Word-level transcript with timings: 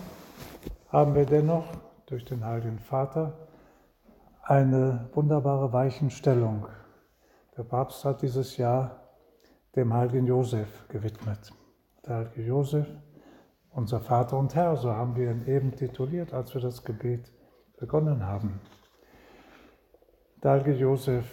haben 0.87 1.13
wir 1.13 1.25
dennoch 1.25 1.65
durch 2.05 2.23
den 2.23 2.45
Heiligen 2.45 2.79
Vater 2.79 3.49
eine 4.43 5.09
wunderbare 5.13 5.73
Weichenstellung. 5.73 6.67
Der 7.57 7.63
Papst 7.63 8.05
hat 8.05 8.21
dieses 8.21 8.55
Jahr 8.55 9.01
dem 9.75 9.93
heiligen 9.93 10.25
Josef 10.25 10.87
gewidmet. 10.87 11.51
Der 12.05 12.15
heilige 12.15 12.43
Josef, 12.43 12.87
unser 13.71 13.99
Vater 13.99 14.37
und 14.37 14.55
Herr, 14.55 14.77
so 14.77 14.93
haben 14.93 15.17
wir 15.17 15.31
ihn 15.31 15.45
eben 15.47 15.75
tituliert, 15.75 16.33
als 16.33 16.53
wir 16.53 16.61
das 16.61 16.85
Gebet 16.85 17.29
begonnen 17.77 18.25
haben. 18.25 18.61
Der 20.41 20.51
heilige 20.51 20.75
Josef, 20.75 21.25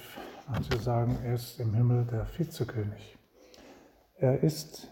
manche 0.49 0.79
sagen, 0.79 1.19
er 1.25 1.35
ist 1.35 1.61
im 1.61 1.75
Himmel 1.75 2.05
der 2.07 2.27
Vizekönig. 2.27 3.19
Er 4.17 4.43
ist 4.43 4.91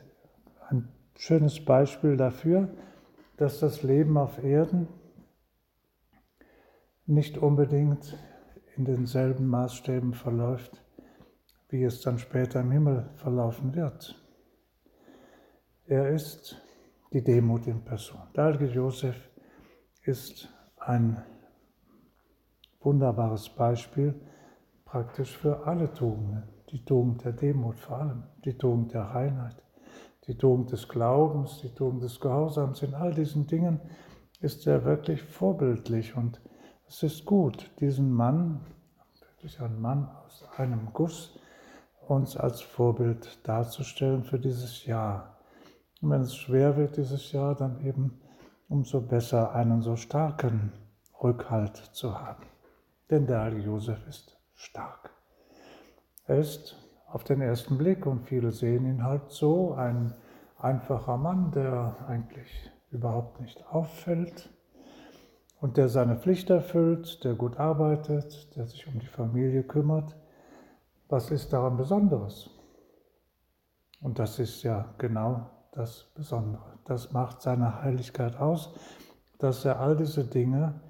ein 0.68 0.88
schönes 1.16 1.64
Beispiel 1.64 2.16
dafür, 2.16 2.68
dass 3.36 3.60
das 3.60 3.82
Leben 3.82 4.16
auf 4.16 4.42
Erden 4.42 4.88
nicht 7.06 7.38
unbedingt 7.38 8.16
in 8.76 8.84
denselben 8.84 9.46
Maßstäben 9.46 10.14
verläuft, 10.14 10.82
wie 11.68 11.84
es 11.84 12.00
dann 12.00 12.18
später 12.18 12.60
im 12.60 12.70
Himmel 12.70 13.10
verlaufen 13.16 13.74
wird. 13.74 14.18
Er 15.86 16.10
ist 16.10 16.60
die 17.12 17.22
Demut 17.22 17.66
in 17.66 17.84
Person. 17.84 18.22
Der 18.34 18.52
Josef 18.52 19.16
ist 20.04 20.48
ein 20.78 21.22
wunderbares 22.80 23.48
Beispiel 23.50 24.14
praktisch 24.92 25.38
für 25.38 25.66
alle 25.66 25.90
Tugenden. 25.94 26.42
Die 26.68 26.84
Tugend 26.84 27.24
der 27.24 27.32
Demut 27.32 27.78
vor 27.78 27.96
allem, 27.96 28.24
die 28.44 28.58
Tugend 28.58 28.92
der 28.92 29.04
Reinheit, 29.04 29.56
die 30.26 30.36
Tugend 30.36 30.70
des 30.70 30.86
Glaubens, 30.86 31.60
die 31.62 31.74
Tugend 31.74 32.02
des 32.02 32.20
Gehorsams. 32.20 32.82
In 32.82 32.92
all 32.92 33.14
diesen 33.14 33.46
Dingen 33.46 33.80
ist 34.40 34.66
er 34.66 34.84
wirklich 34.84 35.22
vorbildlich 35.22 36.14
und 36.14 36.42
es 36.86 37.02
ist 37.02 37.24
gut, 37.24 37.70
diesen 37.80 38.12
Mann, 38.12 38.60
wirklich 39.30 39.58
ein 39.62 39.80
Mann 39.80 40.10
aus 40.26 40.44
einem 40.58 40.90
Guss, 40.92 41.38
uns 42.06 42.36
als 42.36 42.60
Vorbild 42.60 43.48
darzustellen 43.48 44.24
für 44.24 44.38
dieses 44.38 44.84
Jahr. 44.84 45.38
Und 46.02 46.10
wenn 46.10 46.20
es 46.20 46.36
schwer 46.36 46.76
wird 46.76 46.98
dieses 46.98 47.32
Jahr, 47.32 47.54
dann 47.54 47.82
eben 47.82 48.20
umso 48.68 49.00
besser 49.00 49.54
einen 49.54 49.80
so 49.80 49.96
starken 49.96 50.70
Rückhalt 51.22 51.76
zu 51.76 52.20
haben. 52.20 52.44
Denn 53.08 53.26
der 53.26 53.40
heilige 53.40 53.64
Josef 53.64 54.06
ist 54.06 54.41
stark. 54.62 55.10
Er 56.26 56.38
ist 56.38 56.76
auf 57.06 57.24
den 57.24 57.40
ersten 57.40 57.76
Blick, 57.76 58.06
und 58.06 58.26
viele 58.26 58.52
sehen 58.52 58.86
ihn 58.86 59.04
halt 59.04 59.30
so, 59.30 59.74
ein 59.74 60.14
einfacher 60.58 61.16
Mann, 61.16 61.50
der 61.50 61.96
eigentlich 62.08 62.70
überhaupt 62.90 63.40
nicht 63.40 63.66
auffällt, 63.66 64.50
und 65.60 65.76
der 65.76 65.88
seine 65.88 66.16
Pflicht 66.16 66.50
erfüllt, 66.50 67.22
der 67.22 67.34
gut 67.34 67.58
arbeitet, 67.58 68.56
der 68.56 68.66
sich 68.66 68.86
um 68.86 68.98
die 68.98 69.06
Familie 69.06 69.62
kümmert, 69.62 70.16
was 71.08 71.30
ist 71.30 71.52
daran 71.52 71.76
Besonderes? 71.76 72.50
Und 74.00 74.18
das 74.18 74.38
ist 74.38 74.62
ja 74.62 74.94
genau 74.98 75.50
das 75.72 76.10
Besondere. 76.14 76.78
Das 76.84 77.12
macht 77.12 77.42
seine 77.42 77.82
Heiligkeit 77.82 78.36
aus, 78.36 78.74
dass 79.38 79.64
er 79.64 79.78
all 79.78 79.96
diese 79.96 80.24
Dinge 80.24 80.80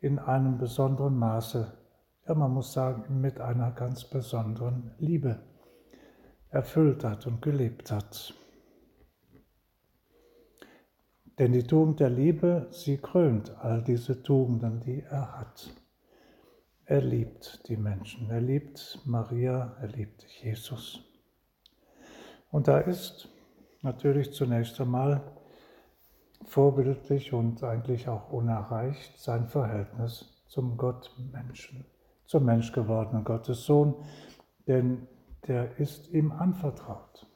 in 0.00 0.18
einem 0.18 0.58
besonderen 0.58 1.16
Maße, 1.16 1.72
ja 2.26 2.34
man 2.34 2.52
muss 2.52 2.72
sagen, 2.72 3.20
mit 3.20 3.40
einer 3.40 3.70
ganz 3.72 4.04
besonderen 4.04 4.92
Liebe 4.98 5.40
erfüllt 6.50 7.04
hat 7.04 7.26
und 7.26 7.42
gelebt 7.42 7.90
hat. 7.90 8.34
Denn 11.38 11.52
die 11.52 11.64
Tugend 11.64 11.98
der 11.98 12.10
Liebe, 12.10 12.68
sie 12.70 12.98
krönt 12.98 13.56
all 13.58 13.82
diese 13.82 14.22
Tugenden, 14.22 14.80
die 14.80 15.02
er 15.02 15.38
hat. 15.38 15.68
Er 16.86 17.00
liebt 17.00 17.68
die 17.68 17.76
Menschen, 17.76 18.30
er 18.30 18.40
liebt 18.40 19.00
Maria, 19.04 19.76
er 19.80 19.88
liebt 19.88 20.24
Jesus. 20.42 21.00
Und 22.50 22.68
da 22.68 22.78
ist 22.78 23.28
natürlich 23.82 24.32
zunächst 24.32 24.80
einmal 24.80 25.22
vorbildlich 26.44 27.32
und 27.32 27.64
eigentlich 27.64 28.06
auch 28.08 28.30
unerreicht 28.30 29.18
sein 29.18 29.48
Verhältnis 29.48 30.44
zum 30.46 30.76
Gottmenschen, 30.76 31.84
zum 32.26 32.44
menschgewordenen 32.44 33.24
Gottessohn, 33.24 33.94
denn 34.66 35.06
der 35.46 35.78
ist 35.78 36.08
ihm 36.08 36.32
anvertraut. 36.32 37.26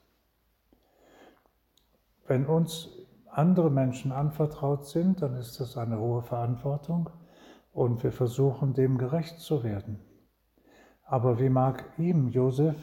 Wenn 2.27 2.47
uns 2.47 2.89
andere 3.27 3.71
Menschen 3.71 4.13
anvertraut 4.13 4.87
sind, 4.87 5.23
dann 5.23 5.37
ist 5.37 5.61
das 5.61 5.77
eine 5.77 5.99
hohe 5.99 6.23
Verantwortung 6.23 7.11
und 7.73 8.03
wir 8.03 8.13
versuchen 8.13 8.75
dem 8.75 8.99
gerecht 8.99 9.39
zu 9.41 9.63
werden. 9.63 10.01
Aber 11.05 11.39
wie 11.39 11.49
mag 11.49 11.85
ihm, 11.99 12.29
Josef, 12.29 12.77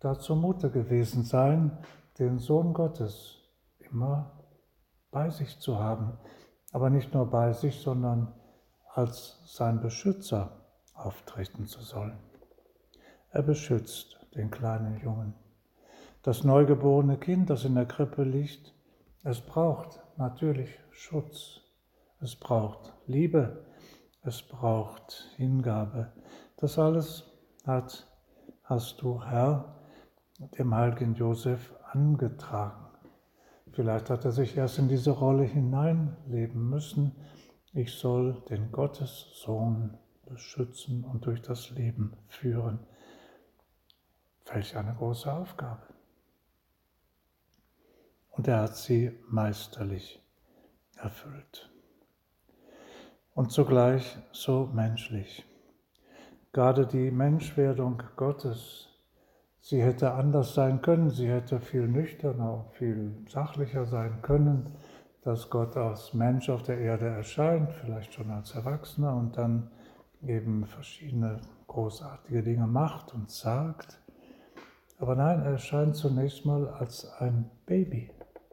da 0.00 0.18
zumute 0.18 0.70
gewesen 0.70 1.22
sein, 1.24 1.78
den 2.18 2.38
Sohn 2.38 2.72
Gottes 2.74 3.42
immer 3.78 4.32
bei 5.10 5.30
sich 5.30 5.58
zu 5.60 5.78
haben, 5.78 6.18
aber 6.72 6.90
nicht 6.90 7.14
nur 7.14 7.30
bei 7.30 7.52
sich, 7.52 7.80
sondern 7.80 8.32
als 8.92 9.40
sein 9.44 9.80
Beschützer 9.80 10.65
auftreten 10.96 11.66
zu 11.66 11.80
sollen. 11.82 12.18
Er 13.30 13.42
beschützt 13.42 14.18
den 14.34 14.50
kleinen 14.50 15.00
Jungen. 15.00 15.34
Das 16.22 16.42
neugeborene 16.42 17.18
Kind, 17.18 17.50
das 17.50 17.64
in 17.64 17.74
der 17.74 17.86
Krippe 17.86 18.24
liegt, 18.24 18.74
es 19.22 19.40
braucht 19.40 20.00
natürlich 20.16 20.70
Schutz. 20.90 21.60
Es 22.20 22.36
braucht 22.36 22.94
Liebe. 23.06 23.64
Es 24.22 24.42
braucht 24.42 25.32
Hingabe. 25.36 26.12
Das 26.56 26.78
alles 26.78 27.24
hat, 27.64 28.06
hast 28.64 29.02
du, 29.02 29.22
Herr, 29.22 29.76
dem 30.58 30.74
heiligen 30.74 31.14
Josef 31.14 31.74
angetragen. 31.92 32.86
Vielleicht 33.72 34.10
hat 34.10 34.24
er 34.24 34.32
sich 34.32 34.56
erst 34.56 34.78
in 34.78 34.88
diese 34.88 35.10
Rolle 35.10 35.44
hineinleben 35.44 36.70
müssen. 36.70 37.14
Ich 37.72 37.92
soll 37.94 38.42
den 38.48 38.72
Gottessohn 38.72 39.98
beschützen 40.26 41.04
und 41.04 41.26
durch 41.26 41.42
das 41.42 41.70
Leben 41.70 42.12
führen. 42.28 42.80
Welch 44.44 44.76
eine 44.76 44.94
große 44.94 45.32
Aufgabe 45.32 45.86
und 48.36 48.48
er 48.48 48.60
hat 48.60 48.76
sie 48.76 49.12
meisterlich 49.28 50.22
erfüllt. 50.96 51.70
Und 53.34 53.50
zugleich 53.50 54.16
so 54.32 54.70
menschlich. 54.72 55.44
Gerade 56.52 56.86
die 56.86 57.10
Menschwerdung 57.10 58.02
Gottes, 58.16 58.88
sie 59.60 59.82
hätte 59.82 60.12
anders 60.12 60.54
sein 60.54 60.80
können, 60.80 61.10
sie 61.10 61.28
hätte 61.28 61.60
viel 61.60 61.86
nüchterner, 61.86 62.66
viel 62.72 63.14
sachlicher 63.28 63.84
sein 63.86 64.22
können, 64.22 64.72
dass 65.22 65.50
Gott 65.50 65.76
als 65.76 66.14
Mensch 66.14 66.48
auf 66.48 66.62
der 66.62 66.78
Erde 66.78 67.08
erscheint, 67.08 67.72
vielleicht 67.72 68.14
schon 68.14 68.30
als 68.30 68.54
Erwachsener 68.54 69.14
und 69.14 69.36
dann 69.36 69.70
eben 70.28 70.66
verschiedene 70.66 71.40
großartige 71.66 72.42
Dinge 72.42 72.66
macht 72.66 73.14
und 73.14 73.30
sagt. 73.30 74.00
Aber 74.98 75.14
nein, 75.14 75.40
er 75.40 75.52
erscheint 75.52 75.96
zunächst 75.96 76.44
mal 76.44 76.68
als 76.68 77.06
ein 77.18 77.50
Baby 77.66 78.10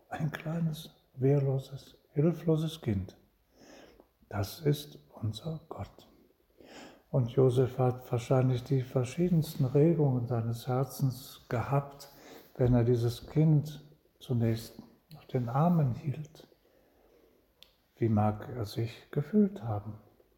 ein 0.09 0.31
kleines, 0.31 0.91
wehrloses, 1.15 1.95
hilfloses 2.13 2.81
Kind. 2.81 3.17
Das 4.29 4.59
ist 4.59 4.99
unser 5.21 5.59
Gott. 5.69 6.07
Und 7.09 7.31
Josef 7.31 7.77
hat 7.77 8.11
wahrscheinlich 8.11 8.63
die 8.63 8.81
verschiedensten 8.81 9.65
Regungen 9.65 10.27
seines 10.27 10.67
Herzens 10.67 11.45
gehabt, 11.49 12.11
wenn 12.57 12.73
er 12.73 12.83
dieses 12.83 13.27
Kind 13.27 13.83
zunächst 14.19 14.81
auf 15.15 15.25
den 15.27 15.49
Armen 15.49 15.93
hielt. 15.95 16.47
Wie 17.97 18.09
mag 18.09 18.49
er 18.55 18.65
sich 18.65 19.09
gefühlt 19.11 19.63
haben? 19.63 19.93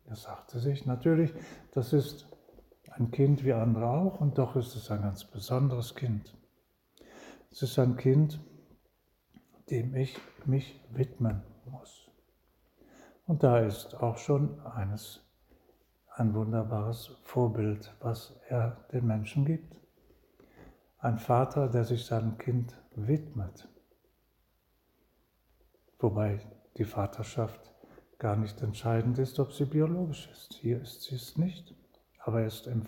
Er 0.08 0.16
sagte 0.16 0.60
sich 0.60 0.86
natürlich, 0.86 1.34
das 1.72 1.94
ist 1.94 2.28
ein 2.92 3.12
Kind 3.12 3.44
wie 3.44 3.54
andere 3.54 3.88
auch 3.88 4.22
und 4.22 4.38
doch 4.38 4.56
ist 4.56 4.76
es 4.76 4.92
ein 4.92 5.02
ganz 5.02 5.26
besonderes 5.26 5.96
Kind. 5.96 6.36
Es 7.52 7.64
ist 7.64 7.80
ein 7.80 7.98
Kind, 7.98 8.40
dem 9.70 9.96
ich 9.96 10.18
mich 10.46 10.80
widmen 10.92 11.44
muss. 11.66 12.10
Und 13.26 13.44
da 13.44 13.60
ist 13.60 13.96
auch 13.96 14.18
schon 14.18 14.60
eines 14.62 15.22
ein 16.12 16.34
wunderbares 16.34 17.08
Vorbild, 17.24 17.94
was 18.00 18.36
er 18.48 18.86
den 18.92 19.06
Menschen 19.06 19.46
gibt. 19.46 19.76
Ein 21.00 21.18
Vater, 21.18 21.68
der 21.68 21.84
sich 21.84 22.06
seinem 22.06 22.38
Kind 22.38 22.74
widmet. 22.96 23.68
Wobei 26.00 26.40
die 26.78 26.86
Vaterschaft 26.86 27.75
gar 28.20 28.36
nicht 28.36 28.62
entscheidend 28.62 29.18
ist, 29.20 29.40
ob 29.40 29.54
sie 29.54 29.66
biologisch 29.66 30.30
ist. 30.32 30.54
Hier 30.54 30.82
ist 30.82 31.04
sie 31.04 31.16
es 31.16 31.38
nicht. 31.38 31.76
aber 32.20 32.42
er 32.42 32.48
ist 32.48 32.66
im 32.66 32.84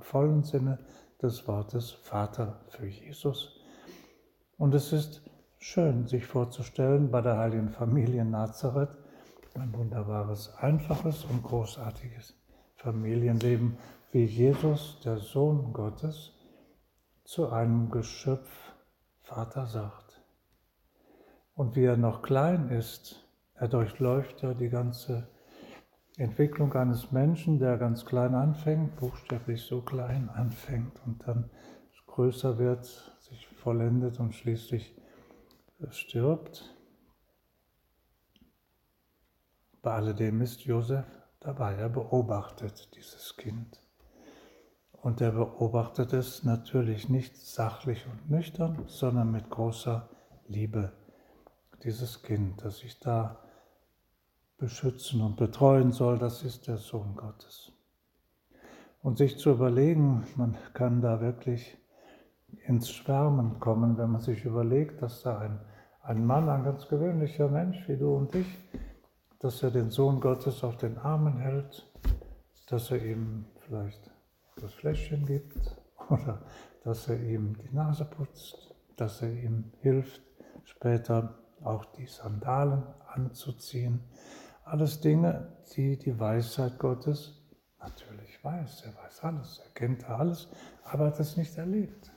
vollen 0.00 0.42
Sinne 0.42 0.78
des 1.22 1.48
Wortes 1.48 1.90
Vater 1.90 2.60
für 2.68 2.86
Jesus. 2.86 3.60
Und 4.58 4.74
es 4.74 4.92
ist 4.92 5.22
schön, 5.58 6.06
sich 6.06 6.26
vorzustellen 6.26 7.10
bei 7.10 7.20
der 7.22 7.38
heiligen 7.38 7.70
Familie 7.70 8.24
Nazareth, 8.24 8.96
ein 9.54 9.72
wunderbares, 9.72 10.54
einfaches 10.58 11.24
und 11.24 11.42
großartiges 11.42 12.34
Familienleben, 12.76 13.78
wie 14.10 14.24
Jesus, 14.24 14.98
der 15.04 15.18
Sohn 15.18 15.72
Gottes, 15.72 16.32
zu 17.24 17.48
einem 17.48 17.90
Geschöpf 17.90 18.50
Vater 19.20 19.66
sagt. 19.66 20.20
Und 21.54 21.76
wie 21.76 21.84
er 21.84 21.96
noch 21.96 22.22
klein 22.22 22.68
ist, 22.68 23.21
er 23.62 23.68
durchläuft 23.68 24.42
ja 24.42 24.54
die 24.54 24.70
ganze 24.70 25.28
Entwicklung 26.16 26.72
eines 26.72 27.12
Menschen, 27.12 27.60
der 27.60 27.78
ganz 27.78 28.04
klein 28.04 28.34
anfängt, 28.34 28.96
buchstäblich 28.96 29.62
so 29.62 29.82
klein 29.82 30.28
anfängt 30.30 31.00
und 31.06 31.24
dann 31.28 31.48
größer 32.06 32.58
wird, 32.58 32.84
sich 33.20 33.46
vollendet 33.46 34.18
und 34.18 34.34
schließlich 34.34 34.96
stirbt. 35.90 36.76
Bei 39.80 39.92
alledem 39.92 40.40
ist 40.40 40.64
Josef 40.64 41.06
dabei, 41.38 41.74
er 41.74 41.88
beobachtet 41.88 42.96
dieses 42.96 43.36
Kind. 43.36 43.80
Und 44.90 45.20
er 45.20 45.30
beobachtet 45.30 46.12
es 46.12 46.42
natürlich 46.42 47.08
nicht 47.08 47.36
sachlich 47.36 48.06
und 48.08 48.28
nüchtern, 48.28 48.82
sondern 48.88 49.30
mit 49.30 49.50
großer 49.50 50.10
Liebe. 50.48 50.92
Dieses 51.84 52.24
Kind, 52.24 52.64
das 52.64 52.78
sich 52.78 52.98
da 52.98 53.41
beschützen 54.62 55.20
und 55.22 55.36
betreuen 55.36 55.90
soll, 55.90 56.18
das 56.18 56.44
ist 56.44 56.68
der 56.68 56.76
Sohn 56.76 57.16
Gottes. 57.16 57.72
Und 59.02 59.18
sich 59.18 59.36
zu 59.36 59.50
überlegen, 59.50 60.24
man 60.36 60.56
kann 60.72 61.00
da 61.00 61.20
wirklich 61.20 61.76
ins 62.68 62.88
Schwärmen 62.88 63.58
kommen, 63.58 63.98
wenn 63.98 64.10
man 64.10 64.20
sich 64.20 64.44
überlegt, 64.44 65.02
dass 65.02 65.22
da 65.22 65.40
ein, 65.40 65.58
ein 66.02 66.24
Mann, 66.24 66.48
ein 66.48 66.62
ganz 66.62 66.86
gewöhnlicher 66.86 67.48
Mensch 67.48 67.88
wie 67.88 67.96
du 67.96 68.14
und 68.14 68.36
ich, 68.36 68.46
dass 69.40 69.64
er 69.64 69.72
den 69.72 69.90
Sohn 69.90 70.20
Gottes 70.20 70.62
auf 70.62 70.76
den 70.76 70.96
Armen 70.96 71.38
hält, 71.38 71.90
dass 72.68 72.92
er 72.92 73.04
ihm 73.04 73.46
vielleicht 73.66 74.12
das 74.60 74.72
Fläschchen 74.74 75.26
gibt 75.26 75.58
oder 76.08 76.40
dass 76.84 77.08
er 77.08 77.20
ihm 77.20 77.56
die 77.58 77.74
Nase 77.74 78.04
putzt, 78.04 78.76
dass 78.96 79.22
er 79.22 79.32
ihm 79.32 79.72
hilft, 79.80 80.22
später 80.62 81.34
auch 81.64 81.84
die 81.84 82.06
Sandalen 82.06 82.84
anzuziehen, 83.08 84.04
alles 84.72 84.98
Dinge, 85.02 85.48
die 85.76 85.98
die 85.98 86.18
Weisheit 86.18 86.78
Gottes 86.78 87.38
natürlich 87.78 88.42
weiß. 88.42 88.84
Er 88.86 89.04
weiß 89.04 89.22
alles, 89.22 89.58
er 89.58 89.70
kennt 89.74 90.08
alles, 90.08 90.48
aber 90.84 91.08
hat 91.08 91.20
es 91.20 91.36
nicht 91.36 91.58
erlebt. 91.58 92.10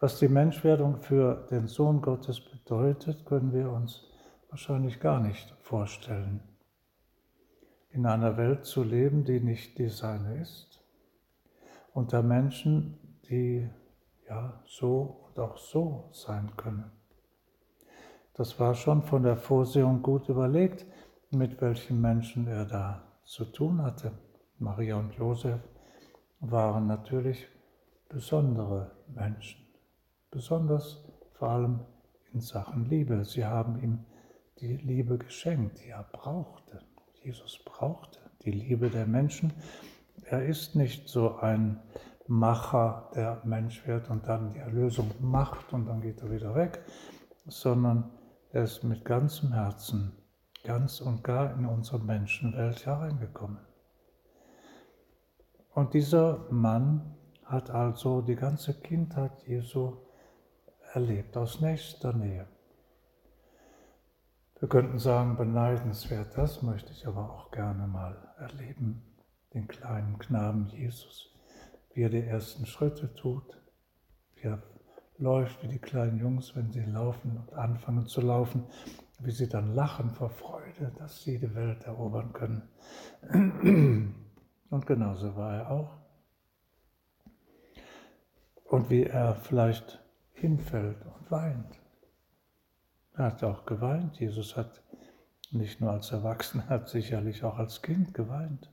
Was 0.00 0.18
die 0.18 0.28
Menschwerdung 0.28 0.96
für 0.96 1.46
den 1.50 1.68
Sohn 1.68 2.00
Gottes 2.00 2.40
bedeutet, 2.40 3.26
können 3.26 3.52
wir 3.52 3.70
uns 3.70 4.08
wahrscheinlich 4.48 5.00
gar 5.00 5.20
nicht 5.20 5.54
vorstellen. 5.60 6.40
In 7.90 8.06
einer 8.06 8.38
Welt 8.38 8.64
zu 8.64 8.82
leben, 8.82 9.24
die 9.24 9.40
nicht 9.40 9.76
die 9.76 9.90
seine 9.90 10.40
ist, 10.40 10.82
unter 11.92 12.22
Menschen, 12.22 13.20
die 13.28 13.68
ja 14.26 14.62
so 14.64 15.28
und 15.28 15.38
auch 15.38 15.58
so 15.58 16.08
sein 16.12 16.52
können. 16.56 16.90
Das 18.32 18.58
war 18.58 18.74
schon 18.74 19.02
von 19.02 19.24
der 19.24 19.36
Vorsehung 19.36 20.02
gut 20.02 20.30
überlegt, 20.30 20.86
mit 21.30 21.60
welchen 21.60 22.00
Menschen 22.00 22.46
er 22.46 22.64
da 22.64 23.02
zu 23.24 23.44
tun 23.44 23.82
hatte. 23.82 24.12
Maria 24.58 24.96
und 24.96 25.14
Josef 25.14 25.60
waren 26.40 26.86
natürlich 26.86 27.46
besondere 28.08 28.92
Menschen, 29.08 29.66
besonders 30.30 31.04
vor 31.34 31.50
allem 31.50 31.80
in 32.32 32.40
Sachen 32.40 32.86
Liebe. 32.86 33.24
Sie 33.24 33.44
haben 33.44 33.82
ihm 33.82 34.04
die 34.60 34.76
Liebe 34.76 35.18
geschenkt, 35.18 35.82
die 35.82 35.88
er 35.88 36.04
brauchte. 36.04 36.80
Jesus 37.22 37.58
brauchte 37.64 38.20
die 38.44 38.52
Liebe 38.52 38.88
der 38.88 39.06
Menschen. 39.06 39.52
Er 40.24 40.46
ist 40.46 40.76
nicht 40.76 41.08
so 41.08 41.36
ein 41.36 41.80
Macher, 42.28 43.10
der 43.14 43.40
Mensch 43.44 43.86
wird 43.86 44.10
und 44.10 44.26
dann 44.26 44.52
die 44.52 44.58
Erlösung 44.58 45.10
macht 45.20 45.72
und 45.72 45.86
dann 45.86 46.00
geht 46.00 46.20
er 46.22 46.30
wieder 46.30 46.54
weg, 46.54 46.80
sondern 47.46 48.10
er 48.52 48.64
ist 48.64 48.82
mit 48.84 49.04
ganzem 49.04 49.52
Herzen 49.52 50.12
ganz 50.66 51.00
und 51.00 51.22
gar 51.22 51.54
in 51.54 51.64
unsere 51.64 52.00
Menschenwelt 52.00 52.84
hereingekommen. 52.84 53.60
Und 55.72 55.94
dieser 55.94 56.50
Mann 56.50 57.14
hat 57.44 57.70
also 57.70 58.20
die 58.20 58.34
ganze 58.34 58.74
Kindheit 58.74 59.46
Jesu 59.46 59.96
erlebt, 60.92 61.36
aus 61.36 61.60
nächster 61.60 62.12
Nähe. 62.12 62.48
Wir 64.58 64.68
könnten 64.68 64.98
sagen, 64.98 65.36
beneidenswert, 65.36 66.36
das 66.36 66.62
möchte 66.62 66.90
ich 66.92 67.06
aber 67.06 67.30
auch 67.30 67.50
gerne 67.50 67.86
mal 67.86 68.16
erleben, 68.38 69.02
den 69.54 69.68
kleinen 69.68 70.18
Knaben 70.18 70.66
Jesus, 70.66 71.30
wie 71.92 72.02
er 72.02 72.10
die 72.10 72.24
ersten 72.24 72.66
Schritte 72.66 73.14
tut, 73.14 73.62
wie 74.34 74.48
er 74.48 74.62
läuft 75.18 75.62
wie 75.62 75.68
die 75.68 75.78
kleinen 75.78 76.18
Jungs, 76.18 76.56
wenn 76.56 76.72
sie 76.72 76.84
laufen 76.84 77.36
und 77.38 77.54
anfangen 77.54 78.06
zu 78.06 78.20
laufen, 78.20 78.64
wie 79.18 79.30
sie 79.30 79.48
dann 79.48 79.74
lachen 79.74 80.10
vor 80.10 80.30
Freude, 80.30 80.92
dass 80.98 81.22
sie 81.22 81.38
die 81.38 81.54
Welt 81.54 81.84
erobern 81.84 82.32
können. 82.32 82.62
Und 84.70 84.86
genauso 84.86 85.36
war 85.36 85.56
er 85.56 85.70
auch. 85.70 85.96
Und 88.64 88.90
wie 88.90 89.04
er 89.04 89.34
vielleicht 89.36 90.02
hinfällt 90.32 90.98
und 91.06 91.30
weint. 91.30 91.80
Er 93.14 93.26
hat 93.26 93.44
auch 93.44 93.64
geweint. 93.64 94.18
Jesus 94.20 94.56
hat 94.56 94.82
nicht 95.50 95.80
nur 95.80 95.92
als 95.92 96.10
Erwachsener, 96.12 96.68
hat 96.68 96.88
sicherlich 96.88 97.44
auch 97.44 97.56
als 97.58 97.80
Kind 97.80 98.12
geweint. 98.12 98.70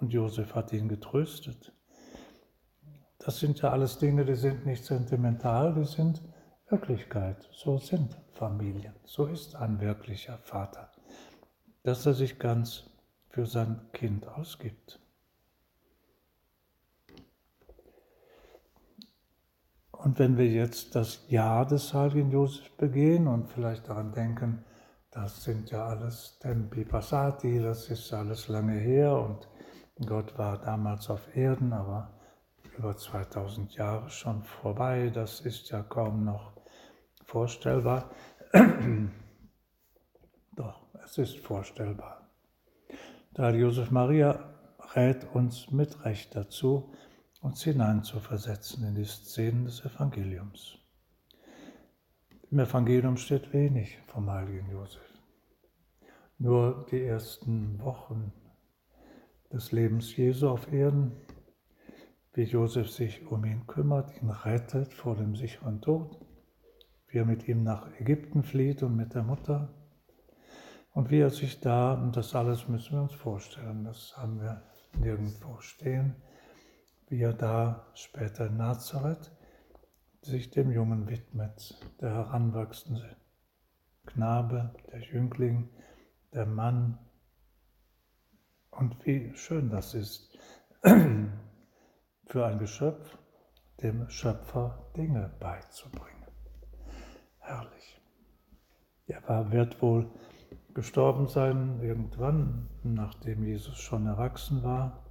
Und 0.00 0.12
Josef 0.12 0.54
hat 0.54 0.72
ihn 0.72 0.88
getröstet. 0.88 1.72
Das 3.18 3.40
sind 3.40 3.60
ja 3.60 3.70
alles 3.70 3.98
Dinge, 3.98 4.24
die 4.24 4.34
sind 4.36 4.64
nicht 4.64 4.84
sentimental, 4.84 5.74
die 5.74 5.84
sind 5.84 6.22
Wirklichkeit. 6.68 7.48
So 7.52 7.78
sind 7.78 8.16
Familien. 8.32 8.94
So 9.04 9.26
ist 9.26 9.54
ein 9.54 9.80
wirklicher 9.80 10.38
Vater, 10.38 10.90
dass 11.84 12.06
er 12.06 12.14
sich 12.14 12.38
ganz 12.38 12.90
für 13.28 13.46
sein 13.46 13.80
Kind 13.92 14.26
ausgibt. 14.26 14.98
Und 19.92 20.18
wenn 20.18 20.36
wir 20.36 20.46
jetzt 20.46 20.94
das 20.94 21.24
Jahr 21.28 21.66
des 21.66 21.94
heiligen 21.94 22.30
Josef 22.30 22.70
begehen 22.76 23.28
und 23.28 23.48
vielleicht 23.48 23.88
daran 23.88 24.12
denken, 24.12 24.64
das 25.10 25.44
sind 25.44 25.70
ja 25.70 25.86
alles 25.86 26.38
Tempi 26.40 26.84
Passati, 26.84 27.60
das 27.60 27.88
ist 27.90 28.12
alles 28.12 28.48
lange 28.48 28.78
her 28.78 29.16
und 29.16 29.48
Gott 30.06 30.36
war 30.36 30.58
damals 30.58 31.08
auf 31.10 31.34
Erden, 31.34 31.72
aber 31.72 32.10
über 32.76 32.96
2000 32.96 33.74
Jahre 33.74 34.10
schon 34.10 34.42
vorbei, 34.42 35.10
das 35.14 35.40
ist 35.40 35.70
ja 35.70 35.82
kaum 35.82 36.24
noch 36.24 36.55
vorstellbar. 37.26 38.10
Doch, 40.56 40.86
es 41.04 41.18
ist 41.18 41.38
vorstellbar. 41.38 42.30
Da 43.34 43.50
Josef 43.50 43.90
Maria 43.90 44.54
rät 44.94 45.26
uns 45.34 45.70
mit 45.70 46.04
Recht 46.04 46.34
dazu, 46.34 46.94
uns 47.42 47.62
hineinzuversetzen 47.62 48.86
in 48.88 48.94
die 48.94 49.04
Szenen 49.04 49.66
des 49.66 49.84
Evangeliums. 49.84 50.78
Im 52.50 52.60
Evangelium 52.60 53.16
steht 53.16 53.52
wenig 53.52 53.98
vom 54.06 54.30
heiligen 54.30 54.70
Josef. 54.70 55.02
Nur 56.38 56.86
die 56.90 57.02
ersten 57.02 57.80
Wochen 57.80 58.32
des 59.52 59.72
Lebens 59.72 60.16
Jesu 60.16 60.48
auf 60.48 60.72
Erden, 60.72 61.12
wie 62.32 62.44
Josef 62.44 62.90
sich 62.90 63.26
um 63.26 63.44
ihn 63.44 63.66
kümmert, 63.66 64.22
ihn 64.22 64.30
rettet 64.30 64.92
vor 64.94 65.16
dem 65.16 65.34
sicheren 65.34 65.80
Tod 65.80 66.25
wie 67.16 67.20
er 67.20 67.24
mit 67.24 67.48
ihm 67.48 67.62
nach 67.62 67.88
Ägypten 67.98 68.42
flieht 68.42 68.82
und 68.82 68.94
mit 68.94 69.14
der 69.14 69.22
Mutter. 69.22 69.72
Und 70.92 71.10
wie 71.10 71.20
er 71.20 71.30
sich 71.30 71.60
da, 71.60 71.94
und 71.94 72.14
das 72.14 72.34
alles 72.34 72.68
müssen 72.68 72.92
wir 72.92 73.00
uns 73.00 73.14
vorstellen, 73.14 73.84
das 73.84 74.14
haben 74.18 74.38
wir 74.38 74.62
nirgendwo 74.98 75.58
stehen, 75.60 76.16
wie 77.08 77.22
er 77.22 77.32
da 77.32 77.86
später 77.94 78.48
in 78.48 78.58
Nazareth 78.58 79.32
sich 80.20 80.50
dem 80.50 80.70
Jungen 80.70 81.08
widmet, 81.08 81.80
der 82.02 82.10
heranwachsende 82.10 83.16
Knabe, 84.04 84.74
der 84.92 85.00
Jüngling, 85.00 85.70
der 86.34 86.44
Mann. 86.44 86.98
Und 88.70 89.06
wie 89.06 89.34
schön 89.36 89.70
das 89.70 89.94
ist, 89.94 90.38
für 90.82 92.44
ein 92.44 92.58
Geschöpf 92.58 93.16
dem 93.80 94.06
Schöpfer 94.10 94.92
Dinge 94.94 95.34
beizubringen. 95.40 96.15
Herrlich. 97.46 98.00
Er 99.06 99.52
wird 99.52 99.80
wohl 99.80 100.10
gestorben 100.74 101.28
sein 101.28 101.80
irgendwann, 101.80 102.68
nachdem 102.82 103.44
Jesus 103.44 103.78
schon 103.78 104.04
erwachsen 104.06 104.64
war. 104.64 105.04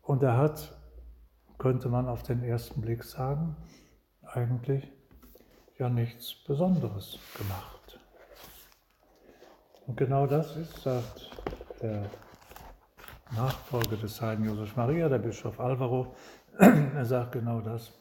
Und 0.00 0.22
er 0.22 0.36
hat, 0.36 0.78
könnte 1.58 1.88
man 1.88 2.08
auf 2.08 2.22
den 2.22 2.44
ersten 2.44 2.80
Blick 2.80 3.02
sagen, 3.02 3.56
eigentlich 4.22 4.90
ja 5.76 5.88
nichts 5.88 6.34
Besonderes 6.44 7.18
gemacht. 7.36 7.98
Und 9.88 9.96
genau 9.96 10.28
das 10.28 10.56
ist, 10.56 10.82
sagt 10.82 11.30
der 11.80 12.08
Nachfolger 13.32 13.96
des 13.96 14.20
heiligen 14.20 14.44
Josef 14.44 14.76
Maria, 14.76 15.08
der 15.08 15.18
Bischof 15.18 15.58
Alvaro, 15.58 16.14
er 16.58 17.04
sagt 17.04 17.32
genau 17.32 17.60
das, 17.60 17.92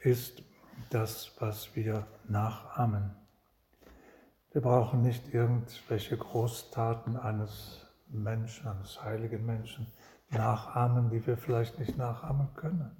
ist 0.00 0.42
das, 0.90 1.32
was 1.38 1.74
wir 1.74 2.06
nachahmen. 2.28 3.14
Wir 4.52 4.62
brauchen 4.62 5.02
nicht 5.02 5.34
irgendwelche 5.34 6.16
Großtaten 6.16 7.16
eines 7.16 7.86
Menschen, 8.08 8.66
eines 8.68 9.02
heiligen 9.02 9.44
Menschen 9.44 9.86
nachahmen, 10.30 11.10
die 11.10 11.26
wir 11.26 11.36
vielleicht 11.36 11.78
nicht 11.78 11.96
nachahmen 11.98 12.48
können. 12.54 12.96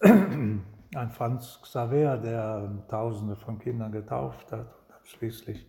Ein 0.94 1.10
Franz 1.10 1.60
Xaver, 1.62 2.16
der 2.16 2.86
Tausende 2.88 3.36
von 3.36 3.58
Kindern 3.58 3.92
getauft 3.92 4.52
hat 4.52 4.66
und 4.66 4.90
dann 4.90 5.04
schließlich 5.04 5.66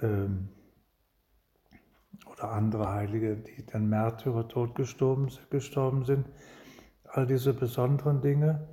ähm, 0.00 0.48
oder 2.26 2.50
andere 2.52 2.92
Heilige, 2.92 3.36
die 3.36 3.64
den 3.64 3.88
Märtyrertod 3.88 4.74
gestorben, 4.74 5.28
gestorben 5.50 6.04
sind. 6.04 6.28
All 7.04 7.26
diese 7.26 7.54
besonderen 7.54 8.20
Dinge, 8.20 8.68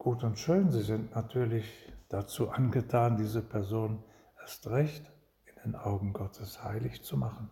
gut 0.00 0.24
und 0.24 0.38
schön, 0.38 0.70
sie 0.70 0.80
sind 0.80 1.14
natürlich 1.14 1.92
dazu 2.08 2.48
angetan, 2.48 3.18
diese 3.18 3.42
Person 3.42 4.02
erst 4.40 4.66
recht 4.68 5.04
in 5.44 5.62
den 5.62 5.74
Augen 5.76 6.14
Gottes 6.14 6.64
heilig 6.64 7.04
zu 7.04 7.18
machen. 7.18 7.50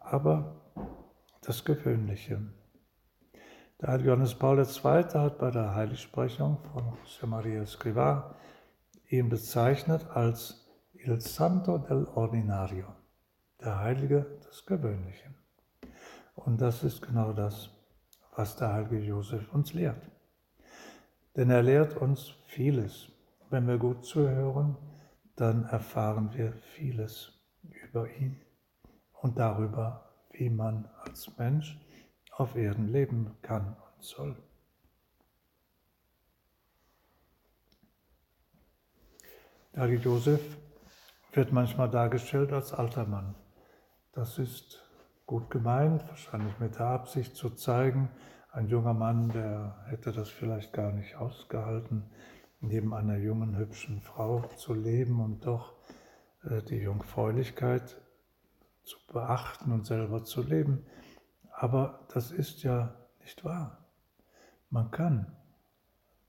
Aber 0.00 0.60
das 1.42 1.64
Gewöhnliche. 1.64 2.40
Der 3.80 3.90
heilige 3.90 4.08
Johannes 4.08 4.34
Paul 4.34 4.58
II. 4.58 5.04
hat 5.14 5.38
bei 5.38 5.52
der 5.52 5.76
Heiligsprechung 5.76 6.58
von 6.72 6.96
José 7.04 7.26
Maria 7.26 7.62
Escrivá 7.62 8.34
ihn 9.08 9.28
bezeichnet 9.28 10.04
als 10.10 10.68
Il 10.94 11.20
Santo 11.20 11.78
del 11.78 12.06
Ordinario 12.06 12.86
der 13.60 13.78
Heilige 13.78 14.40
des 14.48 14.66
Gewöhnlichen. 14.66 15.36
Und 16.34 16.60
das 16.60 16.82
ist 16.82 17.02
genau 17.02 17.32
das, 17.32 17.70
was 18.34 18.56
der 18.56 18.72
heilige 18.72 18.98
Josef 18.98 19.54
uns 19.54 19.72
lehrt. 19.72 20.10
Denn 21.36 21.50
er 21.50 21.62
lehrt 21.62 21.96
uns 21.96 22.34
vieles. 22.46 23.12
Wenn 23.50 23.68
wir 23.68 23.78
gut 23.78 24.04
zuhören, 24.04 24.76
dann 25.36 25.64
erfahren 25.64 26.30
wir 26.32 26.52
vieles 26.74 27.32
über 27.62 28.10
ihn 28.10 28.40
und 29.12 29.38
darüber, 29.38 30.08
wie 30.32 30.48
man 30.48 30.88
als 31.04 31.36
Mensch 31.36 31.78
auf 32.32 32.56
Erden 32.56 32.88
leben 32.88 33.36
kann 33.42 33.76
und 33.76 34.02
soll. 34.02 34.36
Heilige 39.76 40.04
Josef 40.04 40.40
wird 41.32 41.52
manchmal 41.52 41.90
dargestellt 41.90 42.50
als 42.50 42.72
alter 42.72 43.04
Mann. 43.04 43.34
Das 44.12 44.38
ist 44.38 44.82
gut 45.26 45.50
gemeint, 45.50 46.08
wahrscheinlich 46.08 46.58
mit 46.58 46.78
der 46.78 46.86
Absicht 46.86 47.36
zu 47.36 47.50
zeigen, 47.50 48.08
ein 48.56 48.68
junger 48.68 48.94
Mann, 48.94 49.28
der 49.28 49.76
hätte 49.84 50.12
das 50.12 50.30
vielleicht 50.30 50.72
gar 50.72 50.90
nicht 50.90 51.16
ausgehalten, 51.16 52.04
neben 52.60 52.94
einer 52.94 53.18
jungen, 53.18 53.54
hübschen 53.54 54.00
Frau 54.00 54.48
zu 54.56 54.72
leben 54.72 55.20
und 55.20 55.44
doch 55.44 55.74
äh, 56.42 56.62
die 56.62 56.78
Jungfräulichkeit 56.78 58.00
zu 58.82 58.96
beachten 59.12 59.72
und 59.72 59.84
selber 59.84 60.24
zu 60.24 60.42
leben. 60.42 60.86
Aber 61.52 62.06
das 62.14 62.30
ist 62.30 62.62
ja 62.62 62.94
nicht 63.20 63.44
wahr. 63.44 63.84
Man 64.70 64.90
kann 64.90 65.36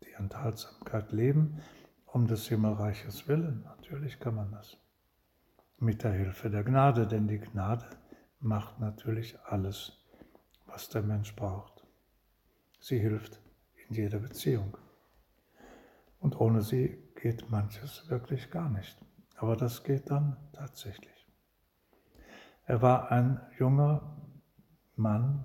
die 0.03 0.11
Enthaltsamkeit 0.11 1.13
leben, 1.13 1.61
um 2.07 2.27
des 2.27 2.49
Himmelreiches 2.49 3.29
willen. 3.29 3.63
Natürlich 3.63 4.19
kann 4.19 4.35
man 4.35 4.51
das 4.51 4.75
mit 5.79 6.03
der 6.03 6.11
Hilfe 6.11 6.49
der 6.49 6.65
Gnade, 6.65 7.07
denn 7.07 7.29
die 7.29 7.39
Gnade 7.39 7.85
macht 8.41 8.81
natürlich 8.81 9.39
alles, 9.45 10.05
was 10.65 10.89
der 10.89 11.03
Mensch 11.03 11.33
braucht. 11.33 11.76
Sie 12.87 12.99
hilft 12.99 13.41
in 13.89 13.95
jeder 13.95 14.19
Beziehung. 14.19 14.77
Und 16.21 16.39
ohne 16.39 16.61
sie 16.61 16.97
geht 17.21 17.51
manches 17.51 18.09
wirklich 18.09 18.49
gar 18.49 18.69
nicht. 18.69 18.97
Aber 19.35 19.57
das 19.57 19.83
geht 19.83 20.09
dann 20.09 20.37
tatsächlich. 20.53 21.27
Er 22.63 22.81
war 22.81 23.11
ein 23.11 23.41
junger 23.59 24.15
Mann, 24.95 25.43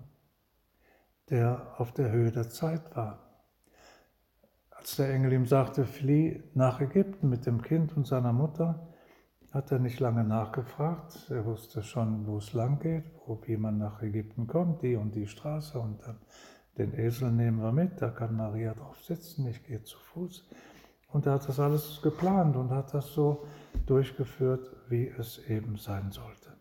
der 1.30 1.74
auf 1.78 1.90
der 1.90 2.12
Höhe 2.12 2.30
der 2.30 2.48
Zeit 2.48 2.94
war. 2.94 3.18
Als 4.70 4.94
der 4.94 5.12
Engel 5.12 5.32
ihm 5.32 5.46
sagte, 5.46 5.84
flieh 5.84 6.44
nach 6.54 6.80
Ägypten 6.80 7.28
mit 7.28 7.44
dem 7.44 7.60
Kind 7.60 7.96
und 7.96 8.06
seiner 8.06 8.32
Mutter, 8.32 8.86
hat 9.50 9.72
er 9.72 9.80
nicht 9.80 9.98
lange 9.98 10.22
nachgefragt. 10.22 11.28
Er 11.28 11.44
wusste 11.44 11.82
schon, 11.82 12.24
wo 12.24 12.36
es 12.36 12.52
lang 12.52 12.78
geht, 12.78 13.10
wo, 13.26 13.42
wie 13.46 13.56
man 13.56 13.78
nach 13.78 14.00
Ägypten 14.00 14.46
kommt, 14.46 14.82
die 14.82 14.94
und 14.94 15.16
die 15.16 15.26
Straße 15.26 15.80
und 15.80 16.06
dann 16.06 16.20
den 16.78 16.94
Esel 16.94 17.30
nehmen 17.30 17.60
wir 17.60 17.72
mit, 17.72 18.00
da 18.00 18.10
kann 18.10 18.36
Maria 18.36 18.74
drauf 18.74 19.02
sitzen, 19.04 19.46
ich 19.46 19.64
gehe 19.64 19.82
zu 19.82 19.98
Fuß. 19.98 20.48
Und 21.08 21.26
er 21.26 21.34
hat 21.34 21.46
das 21.46 21.60
alles 21.60 22.00
geplant 22.02 22.56
und 22.56 22.70
hat 22.70 22.94
das 22.94 23.12
so 23.12 23.46
durchgeführt, 23.86 24.74
wie 24.88 25.08
es 25.08 25.38
eben 25.48 25.76
sein 25.76 26.10
sollte. 26.10 26.56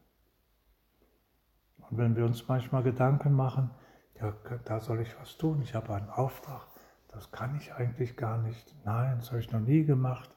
Und 1.89 1.97
wenn 1.97 2.15
wir 2.15 2.25
uns 2.25 2.47
manchmal 2.47 2.83
Gedanken 2.83 3.33
machen, 3.33 3.71
ja, 4.19 4.33
da 4.65 4.79
soll 4.79 5.01
ich 5.01 5.17
was 5.19 5.37
tun, 5.37 5.61
ich 5.61 5.73
habe 5.73 5.95
einen 5.95 6.09
Auftrag, 6.09 6.67
das 7.07 7.31
kann 7.31 7.55
ich 7.57 7.73
eigentlich 7.73 8.17
gar 8.17 8.37
nicht, 8.41 8.75
nein, 8.85 9.17
das 9.19 9.31
habe 9.31 9.39
ich 9.39 9.51
noch 9.51 9.61
nie 9.61 9.83
gemacht, 9.85 10.35